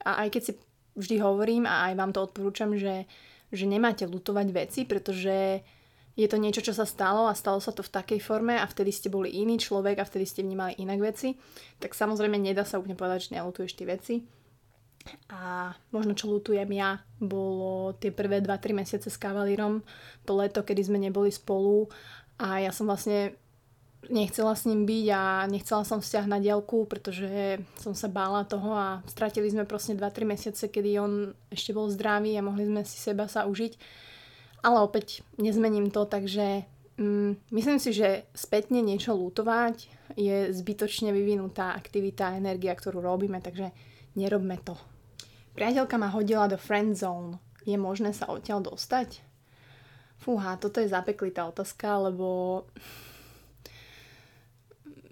a 0.03 0.25
aj 0.25 0.27
keď 0.33 0.41
si 0.43 0.53
vždy 0.97 1.21
hovorím 1.21 1.69
a 1.69 1.87
aj 1.87 1.93
vám 1.95 2.11
to 2.11 2.19
odporúčam, 2.25 2.73
že, 2.73 3.05
že 3.53 3.69
nemáte 3.69 4.09
lutovať 4.09 4.47
veci, 4.49 4.81
pretože 4.83 5.61
je 6.17 6.25
to 6.25 6.41
niečo, 6.41 6.65
čo 6.65 6.73
sa 6.73 6.89
stalo 6.89 7.29
a 7.29 7.37
stalo 7.37 7.61
sa 7.61 7.69
to 7.69 7.85
v 7.85 7.93
takej 7.93 8.19
forme 8.19 8.57
a 8.57 8.65
vtedy 8.65 8.89
ste 8.89 9.13
boli 9.13 9.29
iný 9.37 9.61
človek 9.61 10.01
a 10.01 10.07
vtedy 10.09 10.25
ste 10.25 10.41
vnímali 10.41 10.73
inak 10.81 10.97
veci, 10.97 11.37
tak 11.77 11.93
samozrejme 11.93 12.41
nedá 12.41 12.65
sa 12.65 12.81
úplne 12.81 12.97
povedať, 12.97 13.29
že 13.29 13.33
nelutuješ 13.37 13.77
tie 13.77 13.85
veci. 13.85 14.15
A 15.31 15.71
možno 15.93 16.17
čo 16.17 16.27
lutujem 16.27 16.67
ja, 16.73 16.99
bolo 17.21 17.95
tie 17.95 18.11
prvé 18.11 18.43
2-3 18.43 18.75
mesiace 18.75 19.07
s 19.07 19.21
kavalírom, 19.21 19.85
to 20.27 20.35
leto, 20.35 20.65
kedy 20.65 20.83
sme 20.83 20.99
neboli 20.99 21.31
spolu 21.31 21.87
a 22.41 22.59
ja 22.59 22.73
som 22.73 22.89
vlastne 22.89 23.37
nechcela 24.09 24.55
s 24.55 24.65
ním 24.67 24.87
byť 24.87 25.05
a 25.13 25.21
nechcela 25.47 25.83
som 25.83 25.99
vzťah 25.99 26.25
na 26.27 26.39
diálku, 26.39 26.87
pretože 26.87 27.61
som 27.79 27.95
sa 27.95 28.07
bála 28.11 28.47
toho 28.47 28.73
a 28.73 28.99
stratili 29.07 29.51
sme 29.51 29.67
proste 29.67 29.95
2-3 29.95 30.27
mesiace, 30.27 30.67
kedy 30.67 30.91
on 30.99 31.13
ešte 31.51 31.71
bol 31.71 31.91
zdravý 31.91 32.35
a 32.35 32.45
mohli 32.45 32.67
sme 32.67 32.81
si 32.83 32.97
seba 32.97 33.27
sa 33.27 33.45
užiť. 33.47 33.77
Ale 34.65 34.81
opäť 34.81 35.21
nezmením 35.37 35.93
to, 35.93 36.09
takže 36.09 36.65
mm, 36.97 37.53
myslím 37.53 37.77
si, 37.77 37.93
že 37.93 38.25
spätne 38.33 38.81
niečo 38.81 39.13
lutovať 39.13 39.87
je 40.17 40.49
zbytočne 40.51 41.13
vyvinutá 41.13 41.77
aktivita, 41.77 42.39
energia, 42.39 42.73
ktorú 42.73 43.03
robíme, 43.03 43.43
takže 43.43 43.69
nerobme 44.17 44.57
to. 44.65 44.73
Priateľka 45.53 45.95
ma 45.97 46.09
hodila 46.13 46.49
do 46.49 46.57
friend 46.57 46.97
zone. 46.97 47.41
Je 47.67 47.75
možné 47.75 48.13
sa 48.13 48.29
odtiaľ 48.29 48.63
dostať? 48.63 49.25
Fúha, 50.17 50.57
toto 50.57 50.81
je 50.81 50.89
zapeklitá 50.89 51.45
otázka, 51.45 52.09
lebo 52.09 52.65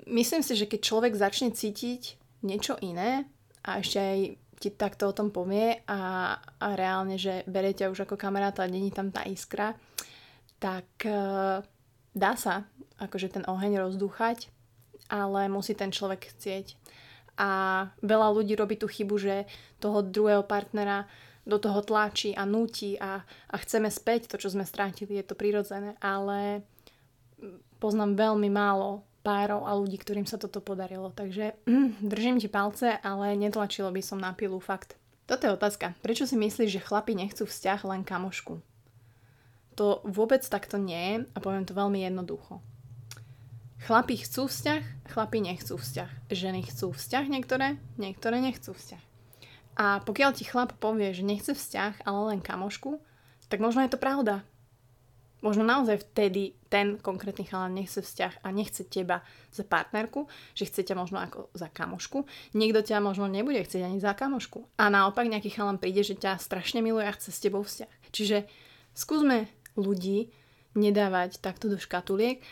myslím 0.10 0.42
si, 0.46 0.54
že 0.54 0.70
keď 0.70 0.80
človek 0.82 1.14
začne 1.18 1.54
cítiť 1.54 2.18
niečo 2.46 2.78
iné 2.82 3.26
a 3.66 3.82
ešte 3.82 4.00
aj 4.00 4.20
ti 4.56 4.70
takto 4.72 5.12
o 5.12 5.16
tom 5.16 5.34
povie 5.34 5.84
a, 5.90 6.34
a 6.40 6.68
reálne, 6.78 7.20
že 7.20 7.44
berie 7.46 7.76
ťa 7.76 7.92
už 7.92 8.08
ako 8.08 8.16
kamaráta 8.16 8.64
a 8.64 8.72
není 8.72 8.90
tam 8.94 9.12
tá 9.12 9.28
iskra, 9.28 9.76
tak 10.64 10.88
uh, 11.04 11.60
dá 12.16 12.34
sa 12.40 12.64
akože 12.96 13.36
ten 13.36 13.44
oheň 13.44 13.84
rozdúchať, 13.84 14.48
ale 15.12 15.52
musí 15.52 15.76
ten 15.76 15.92
človek 15.92 16.32
chcieť. 16.32 16.80
A 17.36 17.50
veľa 18.00 18.32
ľudí 18.32 18.56
robí 18.56 18.80
tú 18.80 18.88
chybu, 18.88 19.16
že 19.20 19.36
toho 19.84 20.00
druhého 20.00 20.48
partnera 20.48 21.04
do 21.44 21.60
toho 21.60 21.84
tlačí 21.84 22.32
a 22.32 22.48
nutí 22.48 22.96
a, 22.98 23.22
a 23.22 23.56
chceme 23.60 23.92
späť 23.92 24.32
to, 24.32 24.40
čo 24.40 24.56
sme 24.56 24.64
strátili, 24.64 25.20
je 25.20 25.26
to 25.28 25.36
prirodzené, 25.36 26.00
ale 26.00 26.64
poznám 27.78 28.16
veľmi 28.16 28.48
málo 28.50 29.04
párov 29.26 29.66
a 29.66 29.74
ľudí, 29.74 29.98
ktorým 29.98 30.30
sa 30.30 30.38
toto 30.38 30.62
podarilo. 30.62 31.10
Takže 31.10 31.58
držím 32.06 32.38
ti 32.38 32.46
palce, 32.46 33.02
ale 33.02 33.34
netlačilo 33.34 33.90
by 33.90 34.02
som 34.06 34.22
na 34.22 34.38
pilu 34.38 34.62
fakt. 34.62 34.94
Toto 35.26 35.50
je 35.50 35.58
otázka. 35.58 35.98
Prečo 36.06 36.30
si 36.30 36.38
myslíš, 36.38 36.70
že 36.70 36.86
chlapi 36.86 37.18
nechcú 37.18 37.50
vzťah 37.50 37.82
len 37.90 38.06
kamošku? 38.06 38.62
To 39.76 40.06
vôbec 40.06 40.46
takto 40.46 40.78
nie 40.78 41.02
je 41.02 41.16
a 41.34 41.38
poviem 41.42 41.66
to 41.66 41.74
veľmi 41.74 42.06
jednoducho. 42.06 42.62
Chlapi 43.90 44.22
chcú 44.22 44.46
vzťah, 44.46 45.12
chlapi 45.14 45.42
nechcú 45.42 45.76
vzťah. 45.78 46.30
Ženy 46.30 46.70
chcú 46.70 46.94
vzťah 46.94 47.26
niektoré, 47.26 47.82
niektoré 47.98 48.38
nechcú 48.40 48.78
vzťah. 48.78 49.04
A 49.76 50.00
pokiaľ 50.06 50.32
ti 50.38 50.48
chlap 50.48 50.78
povie, 50.80 51.12
že 51.12 51.28
nechce 51.28 51.52
vzťah, 51.52 52.08
ale 52.08 52.34
len 52.34 52.40
kamošku, 52.40 53.02
tak 53.52 53.60
možno 53.60 53.84
je 53.84 53.92
to 53.92 54.00
pravda. 54.00 54.48
Možno 55.44 55.68
naozaj 55.68 56.02
vtedy 56.02 56.56
ten 56.72 56.98
konkrétny 56.98 57.46
chalan 57.46 57.76
nechce 57.76 58.02
vzťah 58.02 58.42
a 58.42 58.48
nechce 58.56 58.88
teba 58.88 59.22
za 59.52 59.68
partnerku, 59.68 60.26
že 60.56 60.66
chce 60.66 60.88
ťa 60.88 60.96
možno 60.96 61.22
ako 61.22 61.52
za 61.54 61.70
kamošku. 61.70 62.26
Niekto 62.56 62.82
ťa 62.82 63.04
možno 63.04 63.28
nebude 63.28 63.62
chcieť 63.62 63.84
ani 63.86 64.00
za 64.02 64.16
kamošku. 64.16 64.66
A 64.80 64.90
naopak 64.90 65.28
nejaký 65.28 65.54
chalan 65.54 65.78
príde, 65.78 66.02
že 66.02 66.18
ťa 66.18 66.42
strašne 66.42 66.82
miluje 66.82 67.06
a 67.06 67.14
chce 67.14 67.30
s 67.30 67.44
tebou 67.44 67.62
vzťah. 67.62 67.92
Čiže 68.16 68.48
skúsme 68.96 69.52
ľudí 69.76 70.32
nedávať 70.76 71.40
takto 71.44 71.72
do 71.72 71.80
škatuliek 71.80 72.44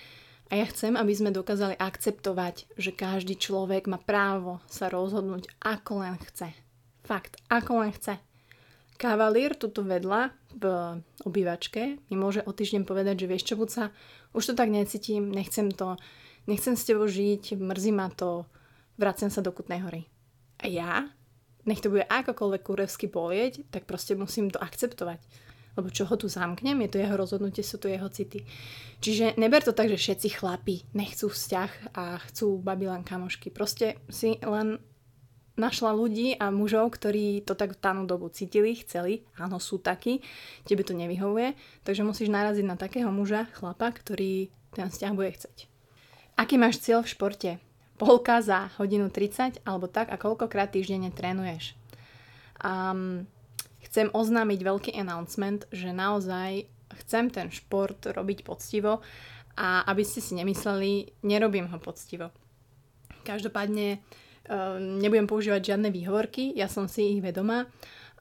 a 0.51 0.59
ja 0.59 0.65
chcem, 0.69 0.93
aby 0.93 1.13
sme 1.15 1.33
dokázali 1.33 1.73
akceptovať, 1.79 2.77
že 2.77 2.93
každý 2.93 3.39
človek 3.39 3.89
má 3.89 3.97
právo 3.97 4.61
sa 4.69 4.91
rozhodnúť 4.91 5.49
ako 5.63 6.03
len 6.03 6.15
chce. 6.29 6.53
Fakt, 7.03 7.39
ako 7.49 7.83
len 7.83 7.91
chce. 7.91 8.21
Kavalír 8.95 9.57
tuto 9.57 9.83
vedľa 9.83 10.31
v 10.53 10.63
obývačke 11.25 11.97
mi 12.09 12.15
môže 12.15 12.45
o 12.45 12.51
týždeň 12.53 12.85
povedať, 12.85 13.25
že 13.25 13.29
vieš 13.29 13.43
čo, 13.49 13.55
buca, 13.57 13.89
už 14.33 14.43
to 14.51 14.53
tak 14.53 14.69
necítim, 14.69 15.33
nechcem 15.33 15.73
to, 15.73 15.97
nechcem 16.45 16.77
s 16.77 16.87
tebou 16.87 17.09
žiť, 17.09 17.57
mrzí 17.57 17.91
ma 17.91 18.09
to, 18.13 18.45
vraciam 18.97 19.33
sa 19.33 19.41
do 19.41 19.51
Kutnej 19.51 19.81
hory. 19.81 20.05
A 20.61 20.69
ja, 20.69 21.09
nech 21.65 21.81
to 21.81 21.91
bude 21.91 22.07
akokoľvek 22.07 22.61
kurevsky 22.63 23.07
bolieť, 23.09 23.67
tak 23.73 23.89
proste 23.89 24.15
musím 24.15 24.53
to 24.53 24.61
akceptovať. 24.61 25.19
Lebo 25.73 25.89
čo 25.89 26.05
ho 26.05 26.13
tu 26.13 26.29
zamknem, 26.29 26.85
je 26.85 26.89
to 26.93 27.01
jeho 27.01 27.17
rozhodnutie, 27.17 27.65
sú 27.65 27.81
to 27.81 27.89
jeho 27.89 28.05
city. 28.13 28.45
Čiže 29.01 29.41
neber 29.41 29.65
to 29.65 29.73
tak, 29.73 29.89
že 29.89 29.97
všetci 29.97 30.37
chlapi 30.37 30.85
nechcú 30.93 31.33
vzťah 31.33 31.97
a 31.97 32.21
chcú 32.29 32.61
babilan 32.61 33.01
kamošky. 33.01 33.49
Proste 33.49 33.97
si 34.05 34.37
len 34.45 34.77
našla 35.53 35.93
ľudí 35.93 36.33
a 36.37 36.49
mužov, 36.49 36.97
ktorí 36.97 37.45
to 37.45 37.53
tak 37.53 37.77
v 37.77 37.81
danú 37.81 38.03
dobu 38.09 38.29
cítili, 38.33 38.73
chceli, 38.81 39.21
áno, 39.37 39.61
sú 39.61 39.77
takí, 39.77 40.25
tebe 40.65 40.81
to 40.81 40.97
nevyhovuje, 40.97 41.53
takže 41.85 42.01
musíš 42.01 42.33
naraziť 42.33 42.65
na 42.65 42.73
takého 42.73 43.13
muža, 43.13 43.45
chlapa, 43.53 43.93
ktorý 43.93 44.49
ten 44.73 44.89
vzťah 44.89 45.13
bude 45.13 45.29
chceť. 45.29 45.69
Aký 46.33 46.57
máš 46.57 46.81
cieľ 46.81 47.05
v 47.05 47.11
športe? 47.13 47.51
Polka 48.01 48.41
za 48.41 48.73
hodinu 48.81 49.13
30 49.13 49.61
alebo 49.69 49.85
tak 49.85 50.09
a 50.09 50.17
koľkokrát 50.17 50.73
týždenne 50.73 51.13
trénuješ? 51.13 51.77
Um, 52.57 53.29
chcem 53.85 54.09
oznámiť 54.09 54.59
veľký 54.65 54.91
announcement, 54.97 55.69
že 55.69 55.93
naozaj 55.93 56.65
chcem 57.05 57.29
ten 57.29 57.53
šport 57.53 58.01
robiť 58.01 58.41
poctivo 58.41 59.05
a 59.53 59.85
aby 59.85 60.01
ste 60.01 60.25
si 60.25 60.33
nemysleli, 60.33 61.21
nerobím 61.21 61.69
ho 61.69 61.77
poctivo. 61.77 62.33
Každopádne 63.21 64.01
nebudem 64.79 65.27
používať 65.27 65.73
žiadne 65.73 65.89
výhovorky, 65.93 66.51
ja 66.55 66.67
som 66.67 66.91
si 66.91 67.17
ich 67.17 67.21
vedomá, 67.23 67.67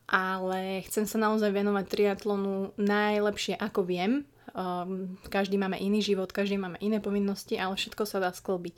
ale 0.07 0.85
chcem 0.87 1.07
sa 1.09 1.19
naozaj 1.19 1.51
venovať 1.51 1.85
triatlonu 1.89 2.77
najlepšie 2.79 3.59
ako 3.59 3.81
viem. 3.87 4.13
Um, 4.53 5.17
každý 5.33 5.57
máme 5.57 5.81
iný 5.81 6.05
život, 6.05 6.29
každý 6.29 6.61
máme 6.61 6.77
iné 6.85 7.01
povinnosti, 7.01 7.57
ale 7.57 7.75
všetko 7.75 8.05
sa 8.05 8.21
dá 8.21 8.31
sklbiť. 8.31 8.77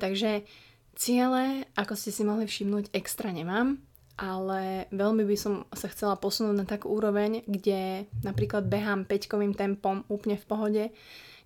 Takže 0.00 0.48
ciele, 0.96 1.68
ako 1.76 1.92
ste 1.92 2.10
si 2.10 2.22
mohli 2.24 2.48
všimnúť, 2.48 2.96
extra 2.96 3.28
nemám, 3.28 3.76
ale 4.16 4.88
veľmi 4.88 5.24
by 5.28 5.36
som 5.36 5.54
sa 5.76 5.92
chcela 5.92 6.16
posunúť 6.16 6.56
na 6.56 6.66
takú 6.68 6.88
úroveň, 6.92 7.44
kde 7.44 8.08
napríklad 8.24 8.64
behám 8.68 9.04
peťkovým 9.04 9.52
tempom 9.52 10.08
úplne 10.08 10.40
v 10.40 10.48
pohode, 10.48 10.84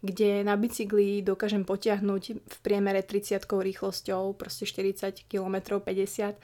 kde 0.07 0.47
na 0.47 0.55
bicykli 0.55 1.27
dokážem 1.27 1.67
potiahnuť 1.67 2.23
v 2.39 2.57
priemere 2.63 3.03
30 3.03 3.43
rýchlosťou, 3.43 4.39
proste 4.39 4.65
40 4.65 5.27
km 5.27 5.83
50 5.83 6.39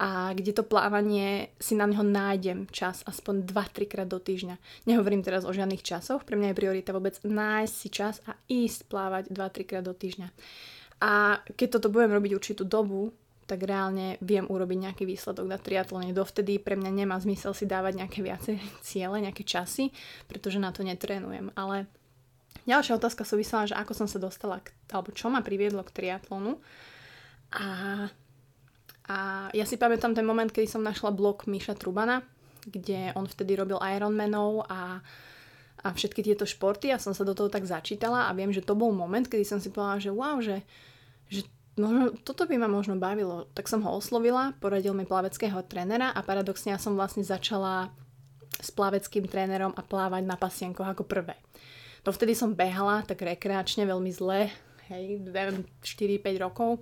a 0.00 0.32
kde 0.32 0.56
to 0.56 0.64
plávanie 0.64 1.52
si 1.60 1.76
na 1.76 1.84
neho 1.84 2.00
nájdem 2.00 2.64
čas 2.72 3.04
aspoň 3.04 3.44
2-3 3.44 3.84
krát 3.84 4.08
do 4.08 4.16
týždňa. 4.16 4.56
Nehovorím 4.88 5.20
teraz 5.20 5.44
o 5.44 5.52
žiadnych 5.52 5.84
časoch, 5.84 6.24
pre 6.24 6.40
mňa 6.40 6.56
je 6.56 6.58
priorita 6.62 6.96
vôbec 6.96 7.20
nájsť 7.20 7.74
si 7.76 7.88
čas 7.92 8.24
a 8.24 8.32
ísť 8.48 8.88
plávať 8.88 9.28
2-3 9.28 9.68
krát 9.68 9.84
do 9.84 9.92
týždňa. 9.92 10.32
A 11.04 11.44
keď 11.52 11.76
toto 11.76 11.92
budem 11.92 12.16
robiť 12.16 12.32
určitú 12.32 12.64
dobu, 12.64 13.12
tak 13.44 13.66
reálne 13.66 14.14
viem 14.24 14.46
urobiť 14.46 14.78
nejaký 14.78 15.04
výsledok 15.04 15.44
na 15.50 15.58
triatlone. 15.58 16.14
Dovtedy 16.14 16.62
pre 16.62 16.78
mňa 16.78 17.04
nemá 17.04 17.18
zmysel 17.18 17.50
si 17.50 17.66
dávať 17.66 17.98
nejaké 18.00 18.22
viacej 18.22 18.56
ciele, 18.80 19.20
nejaké 19.20 19.42
časy, 19.42 19.90
pretože 20.30 20.62
na 20.62 20.70
to 20.70 20.80
netrénujem. 20.80 21.50
Ale 21.58 21.90
Ďalšia 22.68 23.00
otázka 23.00 23.24
súvisela, 23.24 23.66
že 23.66 23.74
ako 23.74 23.92
som 23.96 24.08
sa 24.10 24.20
dostala, 24.20 24.60
k, 24.60 24.70
alebo 24.92 25.10
čo 25.10 25.32
ma 25.32 25.40
priviedlo 25.40 25.80
k 25.82 25.94
triatlonu. 25.94 26.60
A, 27.56 27.66
a 29.10 29.16
ja 29.50 29.64
si 29.66 29.80
pamätám 29.80 30.14
ten 30.14 30.26
moment, 30.26 30.52
kedy 30.52 30.68
som 30.68 30.84
našla 30.84 31.10
blog 31.10 31.48
Miša 31.48 31.74
Trubana, 31.74 32.22
kde 32.68 33.16
on 33.16 33.24
vtedy 33.24 33.56
robil 33.56 33.80
Ironmanov 33.80 34.68
a, 34.68 35.00
a 35.80 35.86
všetky 35.88 36.20
tieto 36.20 36.44
športy 36.44 36.92
a 36.92 37.00
som 37.00 37.16
sa 37.16 37.24
do 37.24 37.32
toho 37.32 37.48
tak 37.48 37.64
začítala 37.64 38.28
a 38.28 38.36
viem, 38.36 38.52
že 38.52 38.62
to 38.62 38.76
bol 38.76 38.92
moment, 38.92 39.24
kedy 39.26 39.42
som 39.42 39.58
si 39.58 39.72
povedala, 39.72 39.98
že 39.98 40.12
wow, 40.12 40.38
že, 40.38 40.60
že 41.32 41.48
možno, 41.80 42.12
toto 42.20 42.44
by 42.44 42.60
ma 42.60 42.68
možno 42.68 43.00
bavilo. 43.00 43.48
Tak 43.56 43.66
som 43.66 43.80
ho 43.82 43.96
oslovila, 43.96 44.52
poradil 44.60 44.92
mi 44.92 45.08
plaveckého 45.08 45.64
trénera 45.64 46.12
a 46.12 46.20
paradoxne 46.20 46.76
ja 46.76 46.78
som 46.78 46.94
vlastne 46.94 47.24
začala 47.24 47.88
s 48.60 48.68
plaveckým 48.68 49.24
trénerom 49.24 49.72
a 49.72 49.82
plávať 49.82 50.22
na 50.28 50.36
pasienkoch 50.36 50.84
ako 50.84 51.08
prvé. 51.08 51.40
No 52.00 52.10
vtedy 52.10 52.32
som 52.32 52.56
behala 52.56 53.04
tak 53.04 53.20
rekreačne 53.20 53.84
veľmi 53.84 54.10
zle, 54.12 54.48
hej, 54.88 55.20
4-5 55.20 56.40
rokov, 56.40 56.80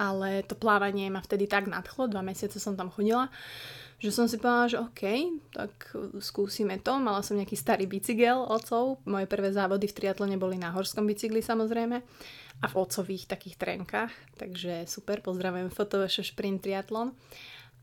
ale 0.00 0.44
to 0.44 0.56
plávanie 0.56 1.08
ma 1.12 1.20
vtedy 1.20 1.48
tak 1.48 1.68
nadchlo, 1.68 2.08
dva 2.08 2.24
mesiace 2.24 2.56
som 2.60 2.76
tam 2.76 2.88
chodila, 2.88 3.28
že 3.96 4.12
som 4.12 4.28
si 4.28 4.36
povedala, 4.36 4.68
že 4.68 4.76
OK, 4.76 5.02
tak 5.56 5.72
skúsime 6.20 6.76
to. 6.84 7.00
Mala 7.00 7.24
som 7.24 7.32
nejaký 7.32 7.56
starý 7.56 7.88
bicykel 7.88 8.44
otcov. 8.44 9.00
Moje 9.08 9.24
prvé 9.24 9.56
závody 9.56 9.88
v 9.88 9.96
triatlone 9.96 10.36
boli 10.36 10.60
na 10.60 10.68
horskom 10.68 11.08
bicykli 11.08 11.40
samozrejme 11.40 12.04
a 12.60 12.66
v 12.68 12.74
otcových 12.76 13.24
takých 13.24 13.56
trenkách. 13.56 14.12
Takže 14.36 14.84
super, 14.84 15.24
pozdravujem 15.24 15.72
Fotoveše 15.72 16.28
Sprint 16.28 16.68
Triatlon 16.68 17.16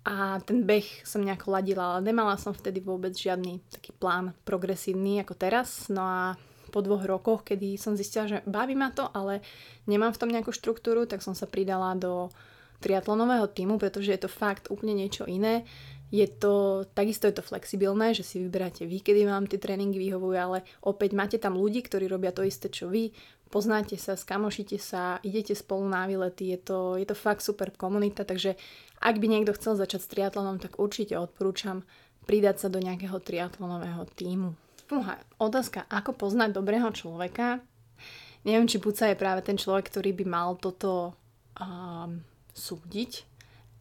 a 0.03 0.43
ten 0.43 0.67
beh 0.67 1.07
som 1.07 1.23
nejako 1.23 1.55
ladila, 1.55 1.95
ale 1.95 2.11
nemala 2.11 2.35
som 2.35 2.51
vtedy 2.51 2.83
vôbec 2.83 3.15
žiadny 3.15 3.63
taký 3.71 3.95
plán 3.95 4.35
progresívny 4.43 5.23
ako 5.23 5.33
teraz. 5.39 5.87
No 5.87 6.03
a 6.03 6.35
po 6.75 6.83
dvoch 6.83 7.07
rokoch, 7.07 7.47
kedy 7.47 7.79
som 7.79 7.95
zistila, 7.95 8.27
že 8.27 8.43
baví 8.43 8.75
ma 8.75 8.91
to, 8.91 9.07
ale 9.15 9.39
nemám 9.87 10.11
v 10.11 10.19
tom 10.19 10.29
nejakú 10.33 10.51
štruktúru, 10.51 11.07
tak 11.07 11.23
som 11.23 11.31
sa 11.31 11.47
pridala 11.47 11.95
do 11.95 12.27
triatlonového 12.83 13.47
týmu, 13.47 13.79
pretože 13.79 14.11
je 14.11 14.19
to 14.19 14.27
fakt 14.27 14.67
úplne 14.67 14.91
niečo 14.91 15.23
iné. 15.23 15.63
Je 16.11 16.27
to, 16.27 16.83
takisto 16.91 17.25
je 17.25 17.39
to 17.39 17.45
flexibilné, 17.45 18.11
že 18.11 18.27
si 18.27 18.43
vyberáte 18.43 18.83
vy, 18.83 18.99
kedy 18.99 19.23
vám 19.23 19.47
tie 19.47 19.57
tréningy 19.57 19.97
vyhovujú, 19.97 20.35
ale 20.37 20.67
opäť 20.83 21.15
máte 21.15 21.37
tam 21.39 21.55
ľudí, 21.55 21.79
ktorí 21.79 22.05
robia 22.11 22.35
to 22.35 22.43
isté, 22.45 22.69
čo 22.69 22.91
vy, 22.91 23.09
poznáte 23.53 23.97
sa, 24.01 24.17
skamošite 24.17 24.77
sa, 24.81 25.17
idete 25.21 25.53
spolu 25.53 25.85
na 25.85 26.09
výlety, 26.09 26.57
je 26.57 26.59
to, 26.61 26.79
je 26.97 27.05
to 27.05 27.13
fakt 27.13 27.45
super 27.45 27.69
komunita, 27.73 28.25
takže 28.25 28.57
ak 29.03 29.19
by 29.19 29.27
niekto 29.27 29.51
chcel 29.59 29.75
začať 29.75 29.99
s 29.99 30.11
triatlonom, 30.15 30.63
tak 30.63 30.79
určite 30.79 31.19
odporúčam 31.19 31.83
pridať 32.23 32.63
sa 32.63 32.67
do 32.71 32.79
nejakého 32.79 33.19
triatlonového 33.19 34.07
týmu. 34.15 34.55
Uha, 34.87 35.19
otázka, 35.39 35.83
ako 35.91 36.15
poznať 36.15 36.55
dobrého 36.55 36.87
človeka? 36.95 37.59
Neviem, 38.47 38.67
či 38.67 38.79
Puca 38.79 39.11
je 39.11 39.19
práve 39.19 39.43
ten 39.43 39.59
človek, 39.59 39.91
ktorý 39.91 40.15
by 40.23 40.25
mal 40.27 40.55
toto 40.55 41.15
um, 41.59 42.19
súdiť, 42.55 43.23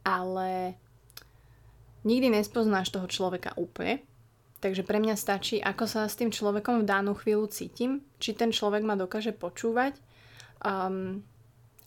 ale 0.02 0.78
nikdy 2.02 2.34
nespoznáš 2.34 2.90
toho 2.90 3.06
človeka 3.06 3.54
úplne. 3.58 4.02
Takže 4.62 4.86
pre 4.86 5.02
mňa 5.02 5.18
stačí, 5.18 5.58
ako 5.58 5.90
sa 5.90 6.06
s 6.06 6.14
tým 6.14 6.30
človekom 6.30 6.82
v 6.82 6.88
danú 6.88 7.18
chvíľu 7.18 7.50
cítim, 7.50 8.06
či 8.22 8.30
ten 8.30 8.54
človek 8.54 8.86
ma 8.86 8.94
dokáže 8.94 9.34
počúvať, 9.34 9.98
um, 10.62 11.26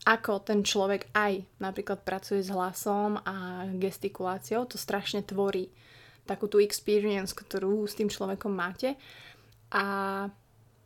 ako 0.06 0.38
ten 0.46 0.62
človek 0.62 1.10
aj 1.18 1.42
napríklad 1.58 2.06
pracuje 2.06 2.38
s 2.38 2.54
hlasom 2.54 3.18
a 3.26 3.66
gestikuláciou, 3.74 4.62
to 4.70 4.78
strašne 4.78 5.26
tvorí 5.26 5.66
takú 6.30 6.46
tú 6.46 6.62
experience, 6.62 7.34
ktorú 7.34 7.86
s 7.86 7.98
tým 7.98 8.06
človekom 8.06 8.54
máte. 8.54 8.94
A 9.74 9.84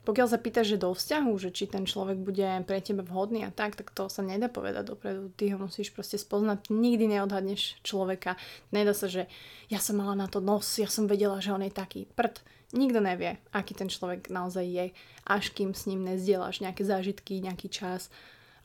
Pokiaľ 0.01 0.27
sa 0.33 0.41
pýtaš, 0.41 0.75
že 0.75 0.81
do 0.81 0.97
vzťahu, 0.97 1.33
že 1.37 1.53
či 1.53 1.69
ten 1.69 1.85
človek 1.85 2.17
bude 2.25 2.65
pre 2.65 2.81
teba 2.81 3.05
vhodný 3.05 3.45
a 3.45 3.53
tak, 3.53 3.77
tak 3.77 3.93
to 3.93 4.09
sa 4.09 4.25
nedá 4.25 4.49
povedať 4.49 4.89
dopredu. 4.89 5.29
Ty 5.37 5.55
ho 5.55 5.69
musíš 5.69 5.93
proste 5.93 6.17
spoznať. 6.17 6.73
Nikdy 6.73 7.21
neodhadneš 7.21 7.77
človeka. 7.85 8.41
Nedá 8.73 8.97
sa, 8.97 9.13
že 9.13 9.29
ja 9.69 9.77
som 9.77 10.01
mala 10.01 10.17
na 10.17 10.25
to 10.25 10.41
nos, 10.41 10.65
ja 10.81 10.89
som 10.89 11.05
vedela, 11.05 11.37
že 11.45 11.53
on 11.53 11.61
je 11.61 11.73
taký. 11.73 12.09
Prd. 12.17 12.41
Nikto 12.73 13.03
nevie, 13.03 13.43
aký 13.53 13.75
ten 13.77 13.91
človek 13.91 14.31
naozaj 14.31 14.63
je, 14.63 14.87
až 15.27 15.45
kým 15.53 15.75
s 15.75 15.91
ním 15.91 16.07
nezdieľaš 16.07 16.63
nejaké 16.63 16.87
zážitky, 16.87 17.43
nejaký 17.43 17.67
čas 17.67 18.09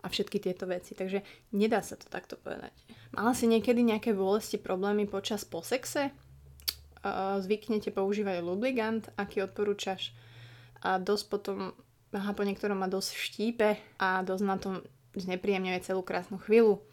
a 0.05 0.07
všetky 0.07 0.37
tieto 0.37 0.69
veci. 0.69 0.93
Takže 0.93 1.25
nedá 1.57 1.81
sa 1.81 1.97
to 1.97 2.05
takto 2.05 2.37
povedať. 2.37 2.69
Mala 3.17 3.33
si 3.33 3.49
niekedy 3.49 3.81
nejaké 3.81 4.13
bolesti, 4.13 4.61
problémy 4.61 5.09
počas 5.09 5.41
po? 5.41 6.13
Zvyknete 7.41 7.89
používať 7.89 8.45
lubrigant, 8.45 9.01
aký 9.17 9.41
odporúčaš? 9.41 10.13
A 10.85 11.01
dosť 11.01 11.25
potom, 11.33 11.57
aha, 12.13 12.31
po 12.37 12.45
niektorom 12.45 12.77
ma 12.77 12.85
dosť 12.85 13.17
štípe 13.17 13.81
a 13.97 14.21
dosť 14.21 14.43
na 14.45 14.57
tom 14.61 14.85
znepríjemňuje 15.17 15.81
celú 15.81 16.05
krásnu 16.05 16.37
chvíľu. 16.37 16.85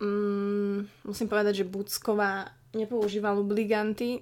Mm, 0.00 0.88
musím 1.04 1.28
povedať, 1.28 1.60
že 1.60 1.68
Bucková 1.68 2.48
nepoužíva 2.74 3.30
lubriganty, 3.36 4.18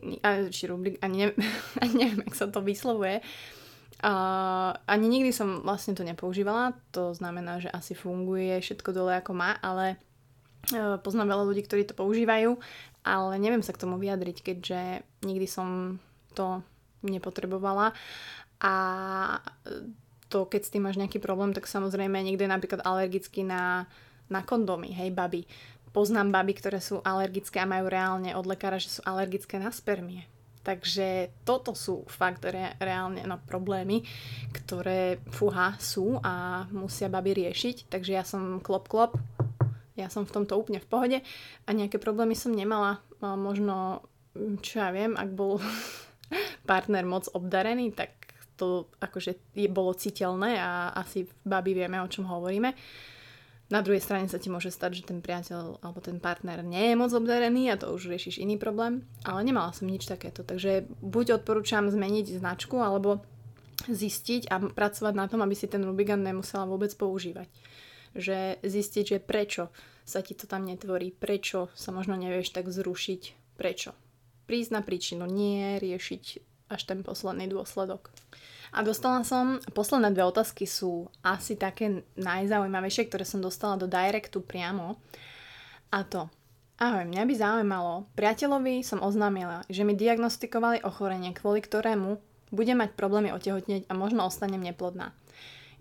či 0.52 0.68
rubrik, 0.68 0.98
ani, 1.00 1.30
neviem, 1.30 1.38
ani 1.82 1.94
neviem, 1.94 2.20
jak 2.26 2.34
sa 2.34 2.46
to 2.50 2.58
vyslovuje, 2.58 3.22
Uh, 3.22 3.61
ani 4.02 5.06
nikdy 5.06 5.30
som 5.30 5.62
vlastne 5.62 5.94
to 5.94 6.02
nepoužívala, 6.02 6.74
to 6.90 7.14
znamená, 7.14 7.62
že 7.62 7.70
asi 7.70 7.94
funguje 7.94 8.58
všetko 8.58 8.90
dole 8.90 9.14
ako 9.22 9.30
má, 9.30 9.54
ale 9.62 9.94
uh, 10.74 10.98
poznám 10.98 11.38
veľa 11.38 11.44
ľudí, 11.46 11.62
ktorí 11.62 11.86
to 11.86 11.94
používajú, 11.94 12.58
ale 13.06 13.32
neviem 13.38 13.62
sa 13.62 13.70
k 13.70 13.82
tomu 13.86 14.02
vyjadriť, 14.02 14.36
keďže 14.42 14.80
nikdy 15.22 15.46
som 15.46 15.98
to 16.34 16.66
nepotrebovala 17.06 17.94
a 18.62 18.74
to, 20.30 20.48
keď 20.48 20.60
s 20.64 20.72
tým 20.72 20.82
máš 20.88 20.96
nejaký 20.96 21.20
problém, 21.20 21.52
tak 21.52 21.68
samozrejme 21.68 22.14
niekto 22.24 22.42
je 22.46 22.54
napríklad 22.54 22.80
alergický 22.82 23.44
na, 23.44 23.84
na 24.32 24.40
kondomy, 24.40 24.90
hej, 24.94 25.12
baby. 25.12 25.44
Poznám 25.92 26.32
baby, 26.32 26.56
ktoré 26.56 26.80
sú 26.80 27.04
alergické 27.04 27.60
a 27.60 27.68
majú 27.68 27.92
reálne 27.92 28.32
od 28.32 28.48
lekára, 28.48 28.80
že 28.80 28.88
sú 28.88 29.00
alergické 29.04 29.60
na 29.60 29.68
spermie. 29.68 30.24
Takže 30.62 31.34
toto 31.42 31.74
sú 31.74 32.06
fakt 32.06 32.46
re, 32.46 32.78
reálne 32.78 33.26
no, 33.26 33.42
problémy, 33.42 34.06
ktoré 34.54 35.18
fuha 35.34 35.74
sú 35.82 36.22
a 36.22 36.64
musia 36.70 37.10
baby 37.10 37.42
riešiť. 37.46 37.90
Takže 37.90 38.12
ja 38.14 38.22
som 38.22 38.62
klop 38.62 38.86
klop, 38.86 39.18
ja 39.98 40.06
som 40.08 40.22
v 40.24 40.34
tomto 40.34 40.56
úplne 40.56 40.80
v 40.80 40.88
pohode 40.88 41.18
a 41.66 41.68
nejaké 41.74 41.98
problémy 41.98 42.38
som 42.38 42.54
nemala. 42.54 43.02
Možno, 43.20 44.06
čo 44.62 44.80
ja 44.80 44.94
viem, 44.94 45.18
ak 45.18 45.34
bol 45.34 45.58
partner 46.70 47.04
moc 47.04 47.26
obdarený, 47.34 47.92
tak 47.92 48.14
to 48.54 48.86
akože 49.02 49.58
je, 49.58 49.66
bolo 49.66 49.90
citeľné 49.92 50.62
a 50.62 50.94
asi 50.94 51.26
baby 51.42 51.74
vieme, 51.74 51.98
o 51.98 52.06
čom 52.06 52.30
hovoríme. 52.30 52.70
Na 53.72 53.80
druhej 53.80 54.04
strane 54.04 54.28
sa 54.28 54.36
ti 54.36 54.52
môže 54.52 54.68
stať, 54.68 55.00
že 55.00 55.08
ten 55.08 55.24
priateľ 55.24 55.80
alebo 55.80 56.04
ten 56.04 56.20
partner 56.20 56.60
nie 56.60 56.92
je 56.92 57.00
moc 57.00 57.08
obdarený 57.08 57.72
a 57.72 57.80
to 57.80 57.88
už 57.88 58.12
riešiš 58.12 58.36
iný 58.36 58.60
problém, 58.60 59.08
ale 59.24 59.40
nemala 59.40 59.72
som 59.72 59.88
nič 59.88 60.04
takéto. 60.04 60.44
Takže 60.44 60.84
buď 61.00 61.40
odporúčam 61.40 61.88
zmeniť 61.88 62.36
značku 62.36 62.76
alebo 62.84 63.24
zistiť 63.88 64.52
a 64.52 64.60
pracovať 64.60 65.14
na 65.16 65.24
tom, 65.24 65.40
aby 65.40 65.56
si 65.56 65.72
ten 65.72 65.80
Rubigant 65.88 66.20
nemusela 66.20 66.68
vôbec 66.68 66.92
používať. 66.92 67.48
Že 68.12 68.60
zistiť, 68.60 69.04
že 69.16 69.18
prečo 69.24 69.72
sa 70.04 70.20
ti 70.20 70.36
to 70.36 70.44
tam 70.44 70.68
netvorí, 70.68 71.08
prečo 71.08 71.72
sa 71.72 71.96
možno 71.96 72.12
nevieš 72.20 72.52
tak 72.52 72.68
zrušiť, 72.68 73.56
prečo. 73.56 73.96
Prísť 74.44 74.70
na 74.76 74.84
príčinu, 74.84 75.24
nie 75.24 75.80
riešiť 75.80 76.51
až 76.72 76.88
ten 76.88 77.04
posledný 77.04 77.52
dôsledok. 77.52 78.08
A 78.72 78.80
dostala 78.80 79.20
som, 79.20 79.60
posledné 79.76 80.16
dve 80.16 80.24
otázky 80.24 80.64
sú 80.64 81.12
asi 81.20 81.60
také 81.60 82.08
najzaujímavejšie, 82.16 83.12
ktoré 83.12 83.28
som 83.28 83.44
dostala 83.44 83.76
do 83.76 83.84
directu 83.84 84.40
priamo. 84.40 84.96
A 85.92 86.08
to, 86.08 86.32
ahoj, 86.80 87.04
mňa 87.04 87.22
by 87.28 87.34
zaujímalo, 87.36 88.08
priateľovi 88.16 88.80
som 88.80 89.04
oznámila, 89.04 89.68
že 89.68 89.84
mi 89.84 89.92
diagnostikovali 89.92 90.80
ochorenie, 90.88 91.36
kvôli 91.36 91.60
ktorému 91.60 92.16
budem 92.48 92.80
mať 92.80 92.96
problémy 92.96 93.28
otehotneť 93.36 93.88
a 93.88 93.92
možno 93.92 94.24
ostanem 94.24 94.64
neplodná. 94.64 95.12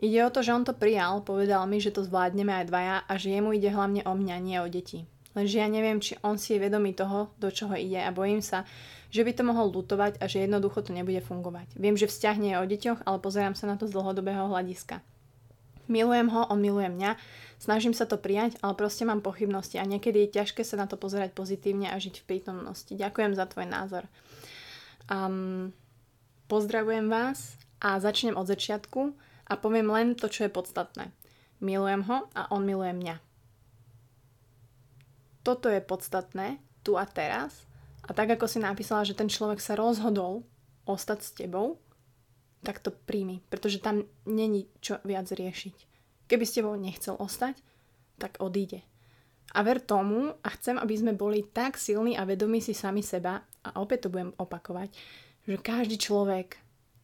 Ide 0.02 0.28
o 0.28 0.34
to, 0.34 0.44
že 0.44 0.52
on 0.52 0.68
to 0.68 0.76
prijal, 0.76 1.24
povedal 1.24 1.64
mi, 1.70 1.80
že 1.80 1.96
to 1.96 2.04
zvládneme 2.04 2.52
aj 2.52 2.66
dvaja 2.68 2.98
a 3.08 3.14
že 3.16 3.38
jemu 3.38 3.56
ide 3.56 3.70
hlavne 3.70 4.02
o 4.04 4.14
mňa, 4.18 4.36
nie 4.44 4.58
o 4.60 4.68
deti. 4.68 5.08
Lenže 5.32 5.64
ja 5.64 5.68
neviem, 5.72 6.04
či 6.04 6.20
on 6.28 6.36
si 6.36 6.58
je 6.58 6.64
vedomý 6.64 6.92
toho, 6.92 7.32
do 7.40 7.48
čoho 7.48 7.78
ide 7.80 8.04
a 8.04 8.12
bojím 8.12 8.44
sa, 8.44 8.68
že 9.12 9.28
by 9.28 9.32
to 9.36 9.44
mohol 9.44 9.68
lutovať 9.68 10.24
a 10.24 10.26
že 10.26 10.48
jednoducho 10.48 10.88
to 10.88 10.96
nebude 10.96 11.20
fungovať. 11.22 11.76
Viem, 11.76 12.00
že 12.00 12.08
vzťah 12.08 12.36
nie 12.40 12.52
je 12.56 12.62
o 12.64 12.66
deťoch, 12.66 13.00
ale 13.04 13.18
pozerám 13.20 13.60
sa 13.60 13.68
na 13.68 13.76
to 13.76 13.86
z 13.86 13.94
dlhodobého 13.94 14.48
hľadiska. 14.48 15.04
Milujem 15.92 16.32
ho, 16.32 16.48
on 16.48 16.64
miluje 16.64 16.88
mňa, 16.88 17.20
snažím 17.60 17.92
sa 17.92 18.08
to 18.08 18.16
prijať, 18.16 18.56
ale 18.64 18.80
proste 18.80 19.04
mám 19.04 19.20
pochybnosti 19.20 19.76
a 19.76 19.84
niekedy 19.84 20.24
je 20.24 20.40
ťažké 20.40 20.64
sa 20.64 20.80
na 20.80 20.88
to 20.88 20.96
pozerať 20.96 21.36
pozitívne 21.36 21.92
a 21.92 22.00
žiť 22.00 22.24
v 22.24 22.28
prítomnosti. 22.32 22.96
Ďakujem 22.96 23.36
za 23.36 23.44
tvoj 23.52 23.68
názor. 23.68 24.08
Um, 25.12 25.76
pozdravujem 26.48 27.12
vás 27.12 27.60
a 27.84 28.00
začnem 28.00 28.40
od 28.40 28.48
začiatku 28.48 29.12
a 29.52 29.54
poviem 29.60 29.92
len 29.92 30.16
to, 30.16 30.32
čo 30.32 30.48
je 30.48 30.56
podstatné. 30.56 31.12
Milujem 31.60 32.08
ho 32.08 32.32
a 32.32 32.48
on 32.56 32.64
miluje 32.64 32.96
mňa. 32.96 33.20
Toto 35.44 35.68
je 35.68 35.84
podstatné 35.84 36.64
tu 36.88 36.96
a 36.96 37.04
teraz 37.04 37.68
a 38.06 38.12
tak 38.12 38.34
ako 38.34 38.50
si 38.50 38.58
napísala, 38.58 39.06
že 39.06 39.18
ten 39.18 39.30
človek 39.30 39.62
sa 39.62 39.78
rozhodol 39.78 40.46
ostať 40.90 41.20
s 41.22 41.32
tebou, 41.38 41.78
tak 42.62 42.82
to 42.82 42.94
príjmi, 42.94 43.42
pretože 43.50 43.82
tam 43.82 44.06
není 44.26 44.70
čo 44.82 45.02
viac 45.02 45.30
riešiť. 45.30 45.76
Keby 46.30 46.44
s 46.46 46.56
tebou 46.58 46.74
nechcel 46.78 47.18
ostať, 47.18 47.58
tak 48.22 48.38
odíde. 48.38 48.86
A 49.52 49.66
ver 49.68 49.84
tomu 49.84 50.32
a 50.46 50.50
chcem, 50.56 50.80
aby 50.80 50.96
sme 50.96 51.14
boli 51.18 51.44
tak 51.44 51.76
silní 51.76 52.16
a 52.16 52.24
vedomí 52.24 52.64
si 52.64 52.72
sami 52.72 53.04
seba, 53.04 53.44
a 53.62 53.78
opäť 53.78 54.08
to 54.08 54.14
budem 54.14 54.32
opakovať, 54.40 54.90
že 55.46 55.58
každý 55.60 55.98
človek 56.00 56.58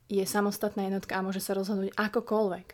je 0.08 0.24
samostatná 0.24 0.88
jednotka 0.88 1.20
a 1.20 1.26
môže 1.26 1.44
sa 1.44 1.54
rozhodnúť 1.54 1.92
akokoľvek. 2.00 2.68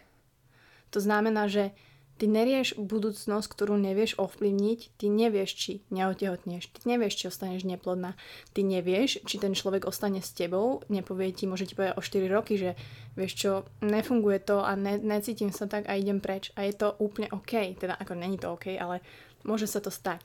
To 0.93 0.99
znamená, 1.01 1.49
že 1.49 1.73
Ty 2.13 2.29
nerieš 2.29 2.77
budúcnosť, 2.77 3.47
ktorú 3.49 3.73
nevieš 3.73 4.21
ovplyvniť, 4.21 4.79
ty 5.01 5.09
nevieš, 5.09 5.49
či 5.57 5.71
neotehotneš, 5.89 6.69
ty 6.69 6.85
nevieš, 6.85 7.13
či 7.17 7.25
ostaneš 7.27 7.65
neplodná, 7.65 8.13
ty 8.53 8.61
nevieš, 8.61 9.25
či 9.25 9.35
ten 9.41 9.57
človek 9.57 9.89
ostane 9.89 10.21
s 10.21 10.29
tebou, 10.29 10.85
nepovie 10.93 11.33
ti, 11.33 11.49
môže 11.49 11.65
ti 11.65 11.73
povedať 11.73 11.97
o 11.97 12.05
4 12.05 12.29
roky, 12.29 12.53
že 12.61 12.77
vieš 13.17 13.33
čo, 13.33 13.51
nefunguje 13.81 14.45
to 14.45 14.61
a 14.61 14.77
ne, 14.77 15.01
necítim 15.01 15.49
sa 15.49 15.65
tak 15.65 15.89
a 15.89 15.97
idem 15.97 16.21
preč. 16.21 16.53
A 16.53 16.69
je 16.69 16.77
to 16.77 16.93
úplne 17.01 17.33
OK, 17.33 17.73
teda 17.81 17.97
ako 17.97 18.13
není 18.13 18.37
to 18.37 18.53
OK, 18.53 18.77
ale 18.77 19.01
môže 19.41 19.65
sa 19.65 19.81
to 19.81 19.89
stať. 19.89 20.21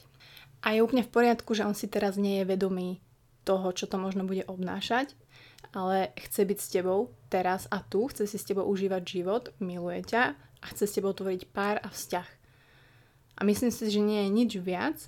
A 0.61 0.77
je 0.77 0.85
úplne 0.85 1.07
v 1.07 1.13
poriadku, 1.15 1.57
že 1.57 1.65
on 1.65 1.73
si 1.73 1.89
teraz 1.89 2.21
nie 2.21 2.43
je 2.43 2.49
vedomý 2.53 3.01
toho, 3.45 3.73
čo 3.73 3.91
to 3.91 4.01
možno 4.01 4.25
bude 4.25 4.47
obnášať, 4.47 5.15
ale 5.75 6.15
chce 6.17 6.43
byť 6.49 6.59
s 6.59 6.73
tebou 6.73 7.13
teraz 7.29 7.67
a 7.69 7.83
tu, 7.85 8.09
chce 8.09 8.27
si 8.27 8.39
s 8.39 8.47
tebou 8.47 8.67
užívať 8.67 9.03
život, 9.05 9.45
miluje 9.61 10.05
ťa 10.07 10.35
a 10.35 10.65
chce 10.73 10.85
s 10.89 10.95
tebou 10.99 11.13
tvoriť 11.15 11.51
pár 11.51 11.79
a 11.83 11.89
vzťah. 11.89 12.29
A 13.39 13.41
myslím 13.47 13.71
si, 13.71 13.87
že 13.87 14.03
nie 14.03 14.27
je 14.27 14.35
nič 14.35 14.51
viac 14.59 14.99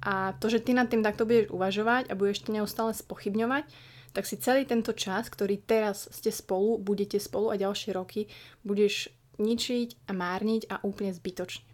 a 0.00 0.32
to, 0.40 0.48
že 0.48 0.64
ty 0.64 0.72
nad 0.72 0.88
tým 0.88 1.04
takto 1.04 1.28
budeš 1.28 1.52
uvažovať 1.52 2.08
a 2.08 2.16
budeš 2.16 2.48
to 2.48 2.54
neustále 2.54 2.96
spochybňovať, 2.96 3.68
tak 4.16 4.24
si 4.24 4.40
celý 4.40 4.64
tento 4.64 4.96
čas, 4.96 5.28
ktorý 5.28 5.60
teraz 5.60 6.08
ste 6.08 6.32
spolu, 6.32 6.80
budete 6.80 7.20
spolu 7.20 7.52
a 7.52 7.60
ďalšie 7.60 7.92
roky, 7.92 8.30
budeš 8.64 9.12
ničiť 9.36 10.08
a 10.08 10.12
márniť 10.16 10.62
a 10.72 10.80
úplne 10.82 11.12
zbytočne. 11.12 11.67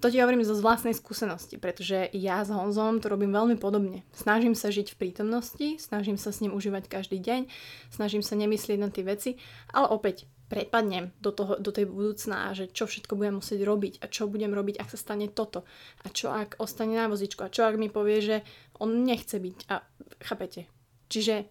To 0.00 0.08
ti 0.08 0.18
hovorím 0.18 0.44
zo 0.44 0.56
vlastnej 0.58 0.94
skúsenosti, 0.94 1.60
pretože 1.60 2.10
ja 2.16 2.42
s 2.42 2.50
Honzom 2.52 3.00
to 3.00 3.12
robím 3.12 3.32
veľmi 3.32 3.56
podobne. 3.56 4.02
Snažím 4.12 4.58
sa 4.58 4.72
žiť 4.72 4.94
v 4.94 4.98
prítomnosti, 5.08 5.78
snažím 5.78 6.16
sa 6.16 6.32
s 6.32 6.40
ním 6.44 6.54
užívať 6.54 6.90
každý 6.90 7.18
deň, 7.20 7.48
snažím 7.92 8.22
sa 8.24 8.34
nemyslieť 8.38 8.78
na 8.78 8.88
tie 8.88 9.04
veci, 9.04 9.30
ale 9.72 9.90
opäť 9.90 10.26
prepadnem 10.48 11.12
do, 11.20 11.30
toho, 11.30 11.60
do 11.60 11.68
tej 11.68 11.84
budúcna 11.84 12.48
a 12.48 12.56
že 12.56 12.72
čo 12.72 12.88
všetko 12.88 13.14
budem 13.14 13.36
musieť 13.38 13.60
robiť 13.68 13.94
a 14.00 14.08
čo 14.08 14.32
budem 14.32 14.56
robiť, 14.56 14.80
ak 14.80 14.88
sa 14.88 14.98
stane 14.98 15.28
toto 15.28 15.68
a 16.02 16.08
čo 16.08 16.32
ak 16.32 16.56
ostane 16.58 16.96
na 16.96 17.06
vozičku 17.06 17.44
a 17.44 17.52
čo 17.52 17.68
ak 17.68 17.76
mi 17.76 17.92
povie, 17.92 18.18
že 18.24 18.36
on 18.80 19.04
nechce 19.04 19.36
byť 19.36 19.68
a 19.68 19.84
chápete. 20.24 20.64
Čiže 21.12 21.44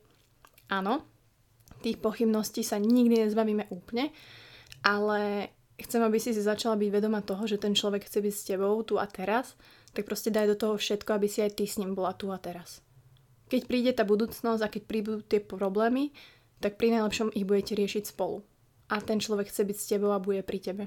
áno, 0.74 1.06
tých 1.86 2.02
pochybností 2.02 2.66
sa 2.66 2.82
nikdy 2.82 3.30
nezbavíme 3.30 3.70
úplne, 3.70 4.10
ale 4.82 5.54
chcem, 5.78 6.02
aby 6.02 6.18
si 6.18 6.34
si 6.34 6.42
začala 6.42 6.74
byť 6.74 6.90
vedoma 6.90 7.22
toho, 7.22 7.46
že 7.46 7.62
ten 7.62 7.78
človek 7.78 8.10
chce 8.10 8.20
byť 8.22 8.34
s 8.34 8.48
tebou 8.50 8.74
tu 8.82 8.98
a 8.98 9.06
teraz, 9.06 9.54
tak 9.94 10.10
proste 10.10 10.34
daj 10.34 10.54
do 10.54 10.58
toho 10.58 10.74
všetko, 10.78 11.10
aby 11.14 11.28
si 11.30 11.46
aj 11.46 11.58
ty 11.58 11.70
s 11.70 11.78
ním 11.78 11.94
bola 11.94 12.18
tu 12.18 12.34
a 12.34 12.38
teraz. 12.42 12.82
Keď 13.48 13.62
príde 13.64 13.92
tá 13.96 14.04
budúcnosť 14.04 14.62
a 14.62 14.72
keď 14.72 14.84
prídu 14.84 15.14
tie 15.24 15.40
problémy, 15.40 16.12
tak 16.60 16.76
pri 16.76 16.98
najlepšom 16.98 17.32
ich 17.38 17.46
budete 17.46 17.78
riešiť 17.78 18.12
spolu 18.12 18.42
a 18.90 19.00
ten 19.00 19.22
človek 19.22 19.48
chce 19.52 19.64
byť 19.68 19.78
s 19.78 19.90
tebou 19.94 20.12
a 20.12 20.20
bude 20.20 20.42
pri 20.42 20.60
tebe. 20.60 20.84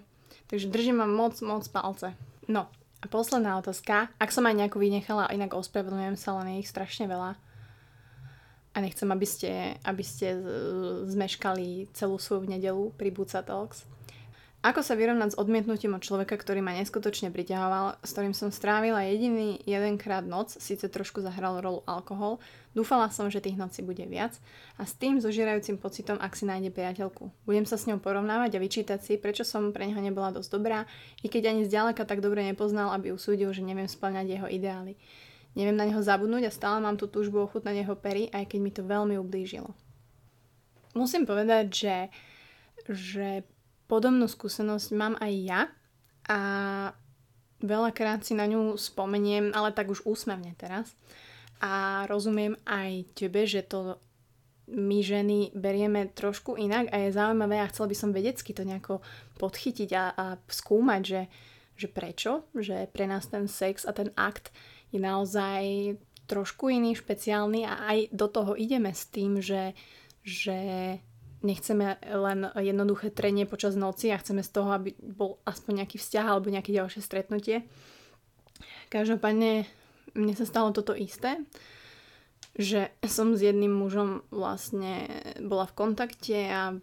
Takže 0.51 0.69
držím 0.69 0.99
vám 0.99 1.13
moc, 1.15 1.35
moc 1.41 1.65
palce. 1.71 2.13
No 2.51 2.67
a 3.01 3.07
posledná 3.07 3.57
otázka, 3.57 4.13
ak 4.19 4.35
som 4.35 4.45
aj 4.45 4.59
nejako 4.59 4.83
vynechala, 4.83 5.31
inak 5.33 5.55
ospravedlňujem 5.55 6.19
sa, 6.19 6.37
len 6.43 6.61
ich 6.61 6.69
strašne 6.69 7.07
veľa. 7.07 7.39
a 8.71 8.77
nechcem, 8.79 9.11
aby 9.11 9.27
ste, 9.27 9.75
aby 9.83 10.05
ste 10.07 10.39
zmeškali 11.11 11.91
celú 11.91 12.23
svoju 12.23 12.47
nedelu 12.47 12.95
pri 12.95 13.11
Buca 13.11 13.43
Talks. 13.43 13.83
Ako 14.61 14.85
sa 14.85 14.93
vyrovnať 14.93 15.33
s 15.33 15.41
odmietnutím 15.41 15.97
od 15.97 16.05
človeka, 16.05 16.37
ktorý 16.37 16.61
ma 16.61 16.77
neskutočne 16.77 17.33
priťahoval, 17.33 18.05
s 18.05 18.13
ktorým 18.13 18.37
som 18.37 18.53
strávila 18.53 19.09
jediný 19.09 19.57
jedenkrát 19.65 20.21
noc, 20.21 20.53
síce 20.53 20.85
trošku 20.85 21.25
zahral 21.25 21.65
rolu 21.65 21.81
alkohol, 21.89 22.45
dúfala 22.77 23.09
som, 23.09 23.33
že 23.33 23.41
tých 23.41 23.57
nocí 23.57 23.81
bude 23.81 24.05
viac 24.05 24.37
a 24.77 24.85
s 24.85 24.93
tým 24.93 25.17
zožierajúcim 25.17 25.81
pocitom, 25.81 26.21
ak 26.21 26.37
si 26.37 26.45
nájde 26.45 26.77
priateľku. 26.77 27.33
Budem 27.49 27.65
sa 27.65 27.81
s 27.81 27.89
ňou 27.89 28.05
porovnávať 28.05 28.61
a 28.61 28.61
vyčítať 28.61 29.01
si, 29.01 29.17
prečo 29.17 29.49
som 29.49 29.73
pre 29.73 29.89
neho 29.89 30.01
nebola 30.05 30.29
dosť 30.29 30.53
dobrá, 30.53 30.85
i 31.25 31.33
keď 31.33 31.57
ani 31.57 31.65
zďaleka 31.65 32.05
tak 32.05 32.21
dobre 32.21 32.45
nepoznal, 32.45 32.93
aby 32.93 33.17
usúdil, 33.17 33.49
že 33.57 33.65
neviem 33.65 33.89
splňať 33.89 34.29
jeho 34.29 34.45
ideály. 34.45 35.01
Neviem 35.57 35.81
na 35.81 35.89
neho 35.89 36.05
zabudnúť 36.05 36.53
a 36.53 36.53
stále 36.53 36.85
mám 36.85 37.01
tú 37.01 37.09
túžbu 37.09 37.49
ochutnať 37.49 37.81
jeho 37.81 37.97
pery, 37.97 38.29
aj 38.29 38.45
keď 38.53 38.59
mi 38.61 38.71
to 38.77 38.85
veľmi 38.85 39.17
ublížilo. 39.17 39.73
Musím 40.93 41.25
povedať, 41.25 41.65
že, 41.73 41.97
že 42.93 43.29
Podobnú 43.91 44.31
skúsenosť 44.31 44.89
mám 44.95 45.19
aj 45.19 45.33
ja 45.35 45.61
a 46.31 46.41
veľakrát 47.59 48.23
si 48.23 48.39
na 48.39 48.47
ňu 48.47 48.79
spomeniem, 48.79 49.51
ale 49.51 49.75
tak 49.75 49.91
už 49.91 50.07
úsmevne 50.07 50.55
teraz. 50.55 50.95
A 51.59 52.07
rozumiem 52.07 52.55
aj 52.71 53.11
tebe, 53.19 53.51
že 53.51 53.67
to 53.67 53.99
my 54.71 55.03
ženy 55.03 55.51
berieme 55.59 56.07
trošku 56.15 56.55
inak 56.55 56.87
a 56.95 57.03
je 57.03 57.17
zaujímavé 57.19 57.59
a 57.59 57.67
chcela 57.67 57.91
by 57.91 57.97
som 57.99 58.15
vedecky 58.15 58.55
to 58.55 58.63
nejako 58.63 59.03
podchytiť 59.43 59.91
a, 59.99 60.05
a 60.15 60.27
skúmať, 60.47 61.03
že, 61.03 61.23
že 61.75 61.89
prečo, 61.91 62.47
že 62.55 62.87
pre 62.95 63.11
nás 63.11 63.27
ten 63.27 63.51
sex 63.51 63.83
a 63.83 63.91
ten 63.91 64.15
akt 64.15 64.55
je 64.95 65.03
naozaj 65.03 65.99
trošku 66.31 66.71
iný, 66.71 66.95
špeciálny 66.95 67.67
a 67.67 67.91
aj 67.91 67.99
do 68.15 68.31
toho 68.31 68.55
ideme 68.55 68.95
s 68.95 69.11
tým, 69.11 69.43
že, 69.43 69.75
že 70.23 70.59
nechceme 71.41 71.97
len 72.05 72.53
jednoduché 72.53 73.09
trenie 73.11 73.49
počas 73.49 73.77
noci 73.77 74.13
a 74.13 74.21
chceme 74.21 74.45
z 74.45 74.51
toho, 74.53 74.71
aby 74.77 74.93
bol 75.01 75.41
aspoň 75.49 75.85
nejaký 75.85 75.97
vzťah 75.97 76.27
alebo 76.27 76.53
nejaké 76.53 76.71
ďalšie 76.77 77.01
stretnutie. 77.01 77.65
Každopádne 78.93 79.65
mne 80.15 80.35
sa 80.35 80.45
stalo 80.45 80.75
toto 80.75 80.93
isté, 80.93 81.41
že 82.59 82.91
som 83.07 83.33
s 83.33 83.41
jedným 83.41 83.71
mužom 83.71 84.27
vlastne 84.29 85.07
bola 85.39 85.65
v 85.71 85.77
kontakte 85.77 86.39
a 86.51 86.75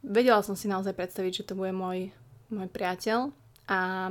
vedela 0.00 0.40
som 0.42 0.56
si 0.56 0.66
naozaj 0.66 0.96
predstaviť, 0.96 1.44
že 1.44 1.46
to 1.52 1.54
bude 1.54 1.76
môj, 1.76 2.10
môj 2.50 2.68
priateľ 2.72 3.30
a 3.68 4.10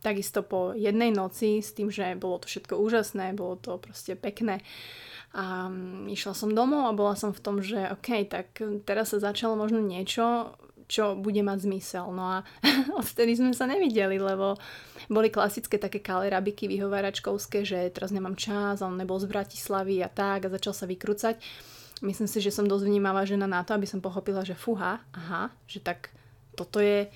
takisto 0.00 0.40
po 0.40 0.72
jednej 0.72 1.12
noci 1.12 1.60
s 1.60 1.76
tým, 1.76 1.92
že 1.92 2.16
bolo 2.16 2.40
to 2.40 2.48
všetko 2.48 2.80
úžasné, 2.80 3.36
bolo 3.36 3.60
to 3.60 3.76
proste 3.76 4.16
pekné 4.16 4.64
a 5.30 5.70
mm, 5.70 6.10
išla 6.10 6.34
som 6.34 6.50
domov 6.50 6.90
a 6.90 6.96
bola 6.96 7.14
som 7.14 7.30
v 7.30 7.42
tom, 7.42 7.62
že 7.62 7.86
OK, 7.94 8.26
tak 8.26 8.58
teraz 8.82 9.14
sa 9.14 9.22
začalo 9.22 9.54
možno 9.54 9.78
niečo, 9.78 10.58
čo 10.90 11.14
bude 11.14 11.38
mať 11.46 11.70
zmysel. 11.70 12.10
No 12.10 12.26
a 12.26 12.36
odtedy 13.00 13.38
sme 13.38 13.54
sa 13.54 13.70
nevideli, 13.70 14.18
lebo 14.18 14.58
boli 15.06 15.30
klasické 15.30 15.78
také 15.78 16.02
kalerabiky 16.02 16.66
vyhováračkovské, 16.66 17.62
že 17.62 17.94
teraz 17.94 18.10
nemám 18.10 18.34
čas, 18.34 18.82
on 18.82 18.98
nebol 18.98 19.22
z 19.22 19.30
Bratislavy 19.30 20.02
a 20.02 20.10
tak 20.10 20.50
a 20.50 20.52
začal 20.52 20.74
sa 20.74 20.90
vykrúcať. 20.90 21.38
Myslím 22.02 22.26
si, 22.26 22.42
že 22.42 22.50
som 22.50 22.66
dosť 22.66 22.90
vnímavá 22.90 23.22
žena 23.22 23.46
na 23.46 23.62
to, 23.62 23.76
aby 23.76 23.86
som 23.86 24.02
pochopila, 24.02 24.42
že 24.42 24.58
fuha, 24.58 24.98
aha, 25.14 25.54
že 25.70 25.78
tak 25.78 26.10
toto 26.58 26.82
je 26.82 27.06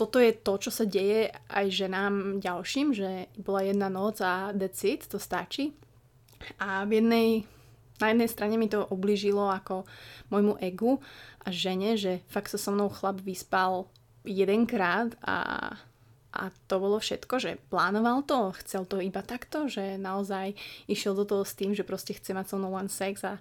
toto 0.00 0.16
je 0.16 0.32
to, 0.32 0.56
čo 0.56 0.72
sa 0.72 0.88
deje 0.88 1.28
aj 1.52 1.66
ženám 1.68 2.40
ďalším, 2.40 2.96
že 2.96 3.28
bola 3.36 3.68
jedna 3.68 3.92
noc 3.92 4.24
a 4.24 4.48
decid, 4.56 5.04
to 5.04 5.20
stačí. 5.20 5.76
A 6.56 6.88
v 6.88 7.04
jednej 7.04 7.44
na 8.00 8.10
jednej 8.16 8.30
strane 8.32 8.56
mi 8.56 8.66
to 8.66 8.82
oblížilo 8.88 9.52
ako 9.52 9.84
môjmu 10.32 10.56
egu 10.58 10.98
a 11.44 11.48
žene, 11.52 11.94
že 12.00 12.24
fakt 12.32 12.48
sa 12.48 12.58
so 12.58 12.72
mnou 12.72 12.88
chlap 12.88 13.20
vyspal 13.20 13.86
jedenkrát 14.24 15.16
a, 15.24 15.72
a 16.32 16.42
to 16.68 16.76
bolo 16.76 17.00
všetko, 17.00 17.34
že 17.40 17.60
plánoval 17.72 18.24
to, 18.24 18.52
chcel 18.64 18.84
to 18.84 19.00
iba 19.00 19.20
takto, 19.24 19.68
že 19.68 19.96
naozaj 20.00 20.56
išiel 20.88 21.16
do 21.16 21.24
toho 21.24 21.44
s 21.44 21.56
tým, 21.56 21.72
že 21.72 21.86
proste 21.86 22.16
chce 22.16 22.32
mať 22.32 22.52
so 22.52 22.56
mnou 22.56 22.76
one 22.76 22.92
sex 22.92 23.24
a 23.24 23.40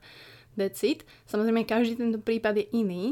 that's 0.55 0.83
it. 0.83 1.03
Samozrejme, 1.27 1.67
každý 1.67 1.99
tento 1.99 2.19
prípad 2.19 2.59
je 2.59 2.65
iný 2.75 3.03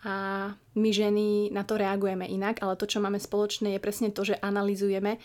a 0.00 0.48
my 0.56 0.90
ženy 0.90 1.52
na 1.52 1.60
to 1.66 1.76
reagujeme 1.76 2.24
inak, 2.24 2.64
ale 2.64 2.78
to, 2.80 2.88
čo 2.88 3.04
máme 3.04 3.20
spoločné, 3.20 3.76
je 3.76 3.84
presne 3.84 4.08
to, 4.08 4.24
že 4.24 4.40
analizujeme, 4.40 5.20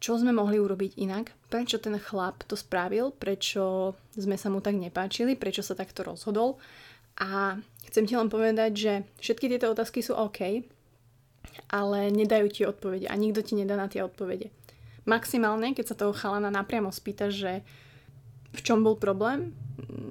čo 0.00 0.16
sme 0.16 0.32
mohli 0.32 0.56
urobiť 0.56 0.96
inak, 0.96 1.36
prečo 1.52 1.76
ten 1.76 2.00
chlap 2.00 2.40
to 2.48 2.56
spravil, 2.56 3.12
prečo 3.12 3.92
sme 4.16 4.40
sa 4.40 4.48
mu 4.48 4.64
tak 4.64 4.80
nepáčili, 4.80 5.36
prečo 5.36 5.60
sa 5.60 5.76
takto 5.76 6.00
rozhodol. 6.00 6.56
A 7.20 7.60
chcem 7.84 8.08
ti 8.08 8.16
len 8.16 8.32
povedať, 8.32 8.70
že 8.72 8.92
všetky 9.20 9.52
tieto 9.52 9.68
otázky 9.68 10.00
sú 10.00 10.16
OK, 10.16 10.64
ale 11.68 12.08
nedajú 12.08 12.46
ti 12.48 12.62
odpovede 12.64 13.12
a 13.12 13.14
nikto 13.20 13.44
ti 13.44 13.52
nedá 13.60 13.76
na 13.76 13.92
tie 13.92 14.00
odpovede. 14.00 14.48
Maximálne, 15.04 15.76
keď 15.76 15.92
sa 15.92 15.98
toho 16.00 16.16
chalana 16.16 16.48
napriamo 16.48 16.88
spýta, 16.88 17.28
že 17.28 17.60
v 18.56 18.60
čom 18.64 18.80
bol 18.80 18.96
problém, 18.96 19.52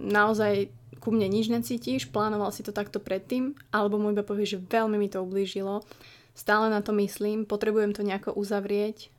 naozaj 0.05 0.69
ku 1.01 1.09
mne 1.09 1.31
nič 1.31 1.49
necítiš, 1.49 2.11
plánoval 2.11 2.53
si 2.53 2.61
to 2.61 2.75
takto 2.75 3.01
predtým, 3.01 3.57
alebo 3.73 3.97
mu 3.97 4.13
iba 4.13 4.21
povie, 4.21 4.45
že 4.45 4.61
veľmi 4.61 4.99
mi 4.99 5.09
to 5.09 5.23
ublížilo, 5.23 5.81
stále 6.35 6.69
na 6.69 6.83
to 6.83 6.93
myslím, 6.93 7.47
potrebujem 7.47 7.95
to 7.95 8.03
nejako 8.03 8.35
uzavrieť, 8.35 9.09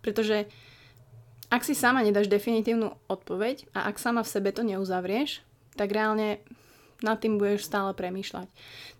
pretože 0.00 0.48
ak 1.50 1.66
si 1.66 1.74
sama 1.74 2.04
nedáš 2.06 2.30
definitívnu 2.30 2.94
odpoveď 3.10 3.70
a 3.74 3.90
ak 3.90 3.98
sama 3.98 4.22
v 4.22 4.32
sebe 4.32 4.54
to 4.54 4.62
neuzavrieš, 4.62 5.42
tak 5.74 5.90
reálne 5.90 6.38
nad 7.00 7.16
tým 7.16 7.40
budeš 7.40 7.66
stále 7.66 7.96
premýšľať. 7.96 8.46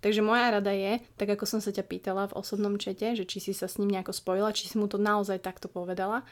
Takže 0.00 0.24
moja 0.24 0.48
rada 0.50 0.72
je, 0.72 1.04
tak 1.20 1.28
ako 1.36 1.44
som 1.44 1.60
sa 1.60 1.70
ťa 1.70 1.84
pýtala 1.84 2.32
v 2.32 2.36
osobnom 2.36 2.80
čete, 2.80 3.12
že 3.12 3.28
či 3.28 3.38
si 3.38 3.52
sa 3.52 3.68
s 3.68 3.76
ním 3.76 3.92
nejako 3.92 4.16
spojila, 4.16 4.56
či 4.56 4.66
si 4.66 4.80
mu 4.80 4.88
to 4.88 4.96
naozaj 4.96 5.38
takto 5.38 5.68
povedala, 5.68 6.24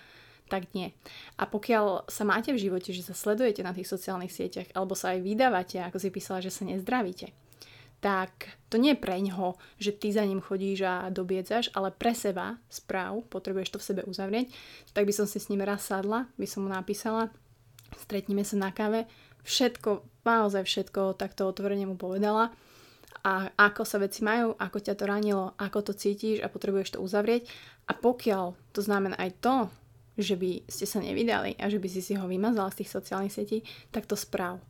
tak 0.48 0.72
nie. 0.72 0.96
A 1.36 1.44
pokiaľ 1.44 2.08
sa 2.08 2.24
máte 2.24 2.56
v 2.56 2.62
živote, 2.66 2.96
že 2.96 3.04
sa 3.04 3.12
sledujete 3.12 3.60
na 3.60 3.76
tých 3.76 3.86
sociálnych 3.86 4.32
sieťach, 4.32 4.72
alebo 4.72 4.96
sa 4.96 5.12
aj 5.12 5.20
vydávate, 5.20 5.76
ako 5.84 6.00
si 6.00 6.08
písala, 6.08 6.40
že 6.40 6.48
sa 6.48 6.64
nezdravíte, 6.64 7.36
tak 7.98 8.54
to 8.70 8.78
nie 8.78 8.94
je 8.94 9.02
pre 9.02 9.18
ňoho, 9.18 9.58
že 9.82 9.90
ty 9.90 10.14
za 10.14 10.22
ním 10.22 10.38
chodíš 10.38 10.86
a 10.86 11.10
dobiedzaš, 11.10 11.74
ale 11.74 11.90
pre 11.90 12.14
seba 12.14 12.54
správ, 12.70 13.26
potrebuješ 13.26 13.74
to 13.74 13.78
v 13.82 13.86
sebe 13.90 14.02
uzavrieť, 14.06 14.54
tak 14.94 15.02
by 15.02 15.12
som 15.14 15.26
si 15.26 15.42
s 15.42 15.50
ním 15.50 15.66
raz 15.66 15.82
sadla, 15.82 16.30
by 16.38 16.46
som 16.46 16.62
mu 16.66 16.70
napísala, 16.70 17.34
stretneme 17.98 18.46
sa 18.46 18.54
na 18.54 18.70
káve, 18.70 19.10
všetko, 19.42 20.22
naozaj 20.22 20.62
všetko 20.62 21.18
takto 21.18 21.50
otvorene 21.50 21.88
mu 21.88 21.98
povedala. 21.98 22.54
A 23.26 23.50
ako 23.58 23.82
sa 23.82 23.98
veci 23.98 24.22
majú, 24.22 24.54
ako 24.54 24.78
ťa 24.78 24.94
to 24.94 25.04
ranilo, 25.08 25.58
ako 25.58 25.90
to 25.90 25.92
cítiš 25.96 26.38
a 26.38 26.52
potrebuješ 26.52 26.96
to 26.96 27.02
uzavrieť. 27.02 27.50
A 27.90 27.96
pokiaľ 27.98 28.54
to 28.70 28.80
znamená 28.84 29.18
aj 29.18 29.42
to, 29.42 29.56
že 30.14 30.38
by 30.38 30.62
ste 30.70 30.86
sa 30.86 31.02
nevydali 31.02 31.58
a 31.58 31.66
že 31.66 31.82
by 31.82 31.88
si 31.90 32.00
si 32.04 32.14
ho 32.14 32.26
vymazala 32.30 32.70
z 32.70 32.84
tých 32.84 32.94
sociálnych 32.94 33.34
sietí, 33.34 33.58
tak 33.90 34.06
to 34.06 34.14
správ. 34.14 34.62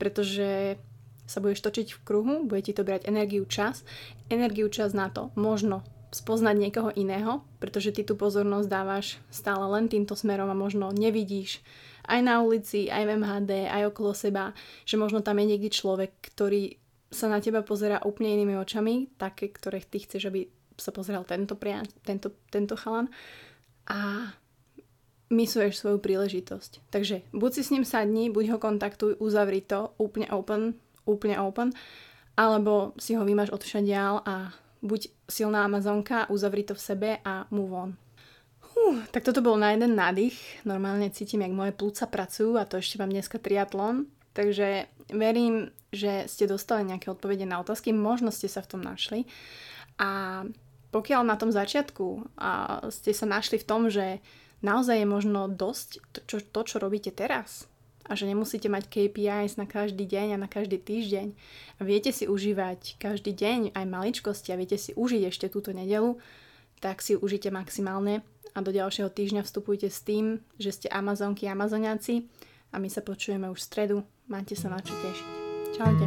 Pretože 0.00 0.80
sa 1.24 1.40
budeš 1.40 1.64
točiť 1.64 1.88
v 1.96 2.02
kruhu, 2.04 2.34
bude 2.44 2.62
ti 2.64 2.76
to 2.76 2.84
brať 2.84 3.08
energiu 3.08 3.48
čas, 3.48 3.82
energiu 4.28 4.68
čas 4.68 4.92
na 4.92 5.08
to, 5.08 5.32
možno 5.34 5.84
spoznať 6.14 6.56
niekoho 6.56 6.90
iného, 6.94 7.42
pretože 7.58 7.90
ty 7.90 8.06
tú 8.06 8.14
pozornosť 8.14 8.68
dávaš 8.70 9.18
stále 9.34 9.66
len 9.74 9.90
týmto 9.90 10.14
smerom 10.14 10.46
a 10.46 10.56
možno 10.56 10.94
nevidíš 10.94 11.58
aj 12.06 12.20
na 12.22 12.38
ulici, 12.38 12.86
aj 12.86 13.02
v 13.02 13.12
MHD, 13.18 13.52
aj 13.66 13.82
okolo 13.90 14.14
seba, 14.14 14.54
že 14.86 14.94
možno 14.94 15.24
tam 15.24 15.42
je 15.42 15.50
niekde 15.50 15.74
človek, 15.74 16.14
ktorý 16.22 16.78
sa 17.10 17.26
na 17.26 17.42
teba 17.42 17.66
pozera 17.66 17.98
úplne 18.06 18.34
inými 18.38 18.54
očami, 18.58 19.10
také, 19.18 19.50
ktoré 19.50 19.82
ty 19.82 20.02
chceš, 20.02 20.30
aby 20.30 20.46
sa 20.78 20.90
pozeral 20.90 21.26
tento, 21.26 21.54
pria- 21.54 21.86
tento, 22.02 22.34
tento 22.50 22.74
chalan 22.74 23.10
a 23.86 24.30
misuješ 25.30 25.80
svoju 25.80 25.98
príležitosť. 25.98 26.90
Takže 26.90 27.26
buď 27.34 27.50
si 27.54 27.62
s 27.62 27.72
ním 27.72 27.86
sadni, 27.86 28.28
buď 28.30 28.54
ho 28.54 28.58
kontaktuj, 28.62 29.18
uzavri 29.18 29.64
to 29.64 29.94
úplne 29.98 30.28
open, 30.30 30.76
úplne 31.04 31.40
open, 31.40 31.72
alebo 32.34 32.92
si 32.98 33.14
ho 33.14 33.22
vymaš 33.22 33.54
od 33.54 33.62
všadiaľ 33.62 34.14
a 34.26 34.50
buď 34.84 35.08
silná 35.30 35.64
Amazonka, 35.64 36.28
uzavri 36.28 36.66
to 36.66 36.76
v 36.76 36.84
sebe 36.84 37.10
a 37.24 37.48
move 37.48 37.72
on. 37.72 37.90
Uh, 38.74 39.00
tak 39.14 39.22
toto 39.22 39.38
bol 39.38 39.54
na 39.54 39.70
jeden 39.70 39.94
nádych. 39.94 40.34
Normálne 40.66 41.08
cítim, 41.14 41.46
jak 41.46 41.54
moje 41.54 41.72
plúca 41.72 42.10
pracujú 42.10 42.58
a 42.58 42.66
to 42.66 42.82
ešte 42.82 42.98
mám 42.98 43.08
dneska 43.08 43.38
triatlon. 43.38 44.10
Takže 44.34 44.90
verím, 45.14 45.70
že 45.94 46.26
ste 46.26 46.50
dostali 46.50 46.82
nejaké 46.82 47.06
odpovede 47.06 47.46
na 47.46 47.62
otázky, 47.62 47.94
možno 47.94 48.34
ste 48.34 48.50
sa 48.50 48.66
v 48.66 48.70
tom 48.74 48.82
našli. 48.82 49.30
A 50.02 50.42
pokiaľ 50.90 51.22
na 51.22 51.38
tom 51.38 51.54
začiatku 51.54 52.34
a 52.34 52.82
ste 52.90 53.14
sa 53.14 53.30
našli 53.30 53.62
v 53.62 53.66
tom, 53.66 53.86
že 53.86 54.18
naozaj 54.58 55.02
je 55.02 55.08
možno 55.08 55.46
dosť 55.46 55.88
to, 56.10 56.20
čo, 56.26 56.36
to, 56.42 56.60
čo 56.66 56.76
robíte 56.82 57.14
teraz, 57.14 57.70
a 58.04 58.12
že 58.12 58.28
nemusíte 58.28 58.68
mať 58.68 58.88
KPIs 58.92 59.56
na 59.56 59.64
každý 59.64 60.04
deň 60.04 60.36
a 60.36 60.38
na 60.38 60.48
každý 60.48 60.76
týždeň 60.76 61.32
a 61.78 61.80
viete 61.82 62.12
si 62.12 62.28
užívať 62.28 63.00
každý 63.00 63.32
deň 63.32 63.72
aj 63.72 63.84
maličkosti 63.88 64.52
a 64.52 64.60
viete 64.60 64.76
si 64.76 64.92
užiť 64.92 65.22
ešte 65.28 65.46
túto 65.48 65.72
nedelu, 65.72 66.20
tak 66.84 67.00
si 67.00 67.16
užite 67.16 67.48
maximálne 67.48 68.20
a 68.54 68.58
do 68.60 68.70
ďalšieho 68.70 69.08
týždňa 69.08 69.42
vstupujte 69.42 69.88
s 69.88 70.04
tým, 70.04 70.44
že 70.60 70.70
ste 70.70 70.88
Amazonky, 70.92 71.48
Amazoniaci 71.48 72.28
a 72.70 72.78
my 72.78 72.92
sa 72.92 73.00
počujeme 73.00 73.48
už 73.48 73.58
v 73.58 73.66
stredu 73.66 73.96
máte 74.28 74.56
sa 74.56 74.72
na 74.72 74.80
čo 74.80 74.94
tešiť. 74.96 75.28
Čaute. 75.76 76.06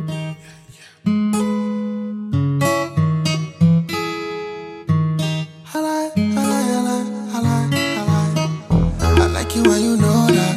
When 9.57 9.81
you 9.81 9.97
know 9.97 10.27
that. 10.29 10.56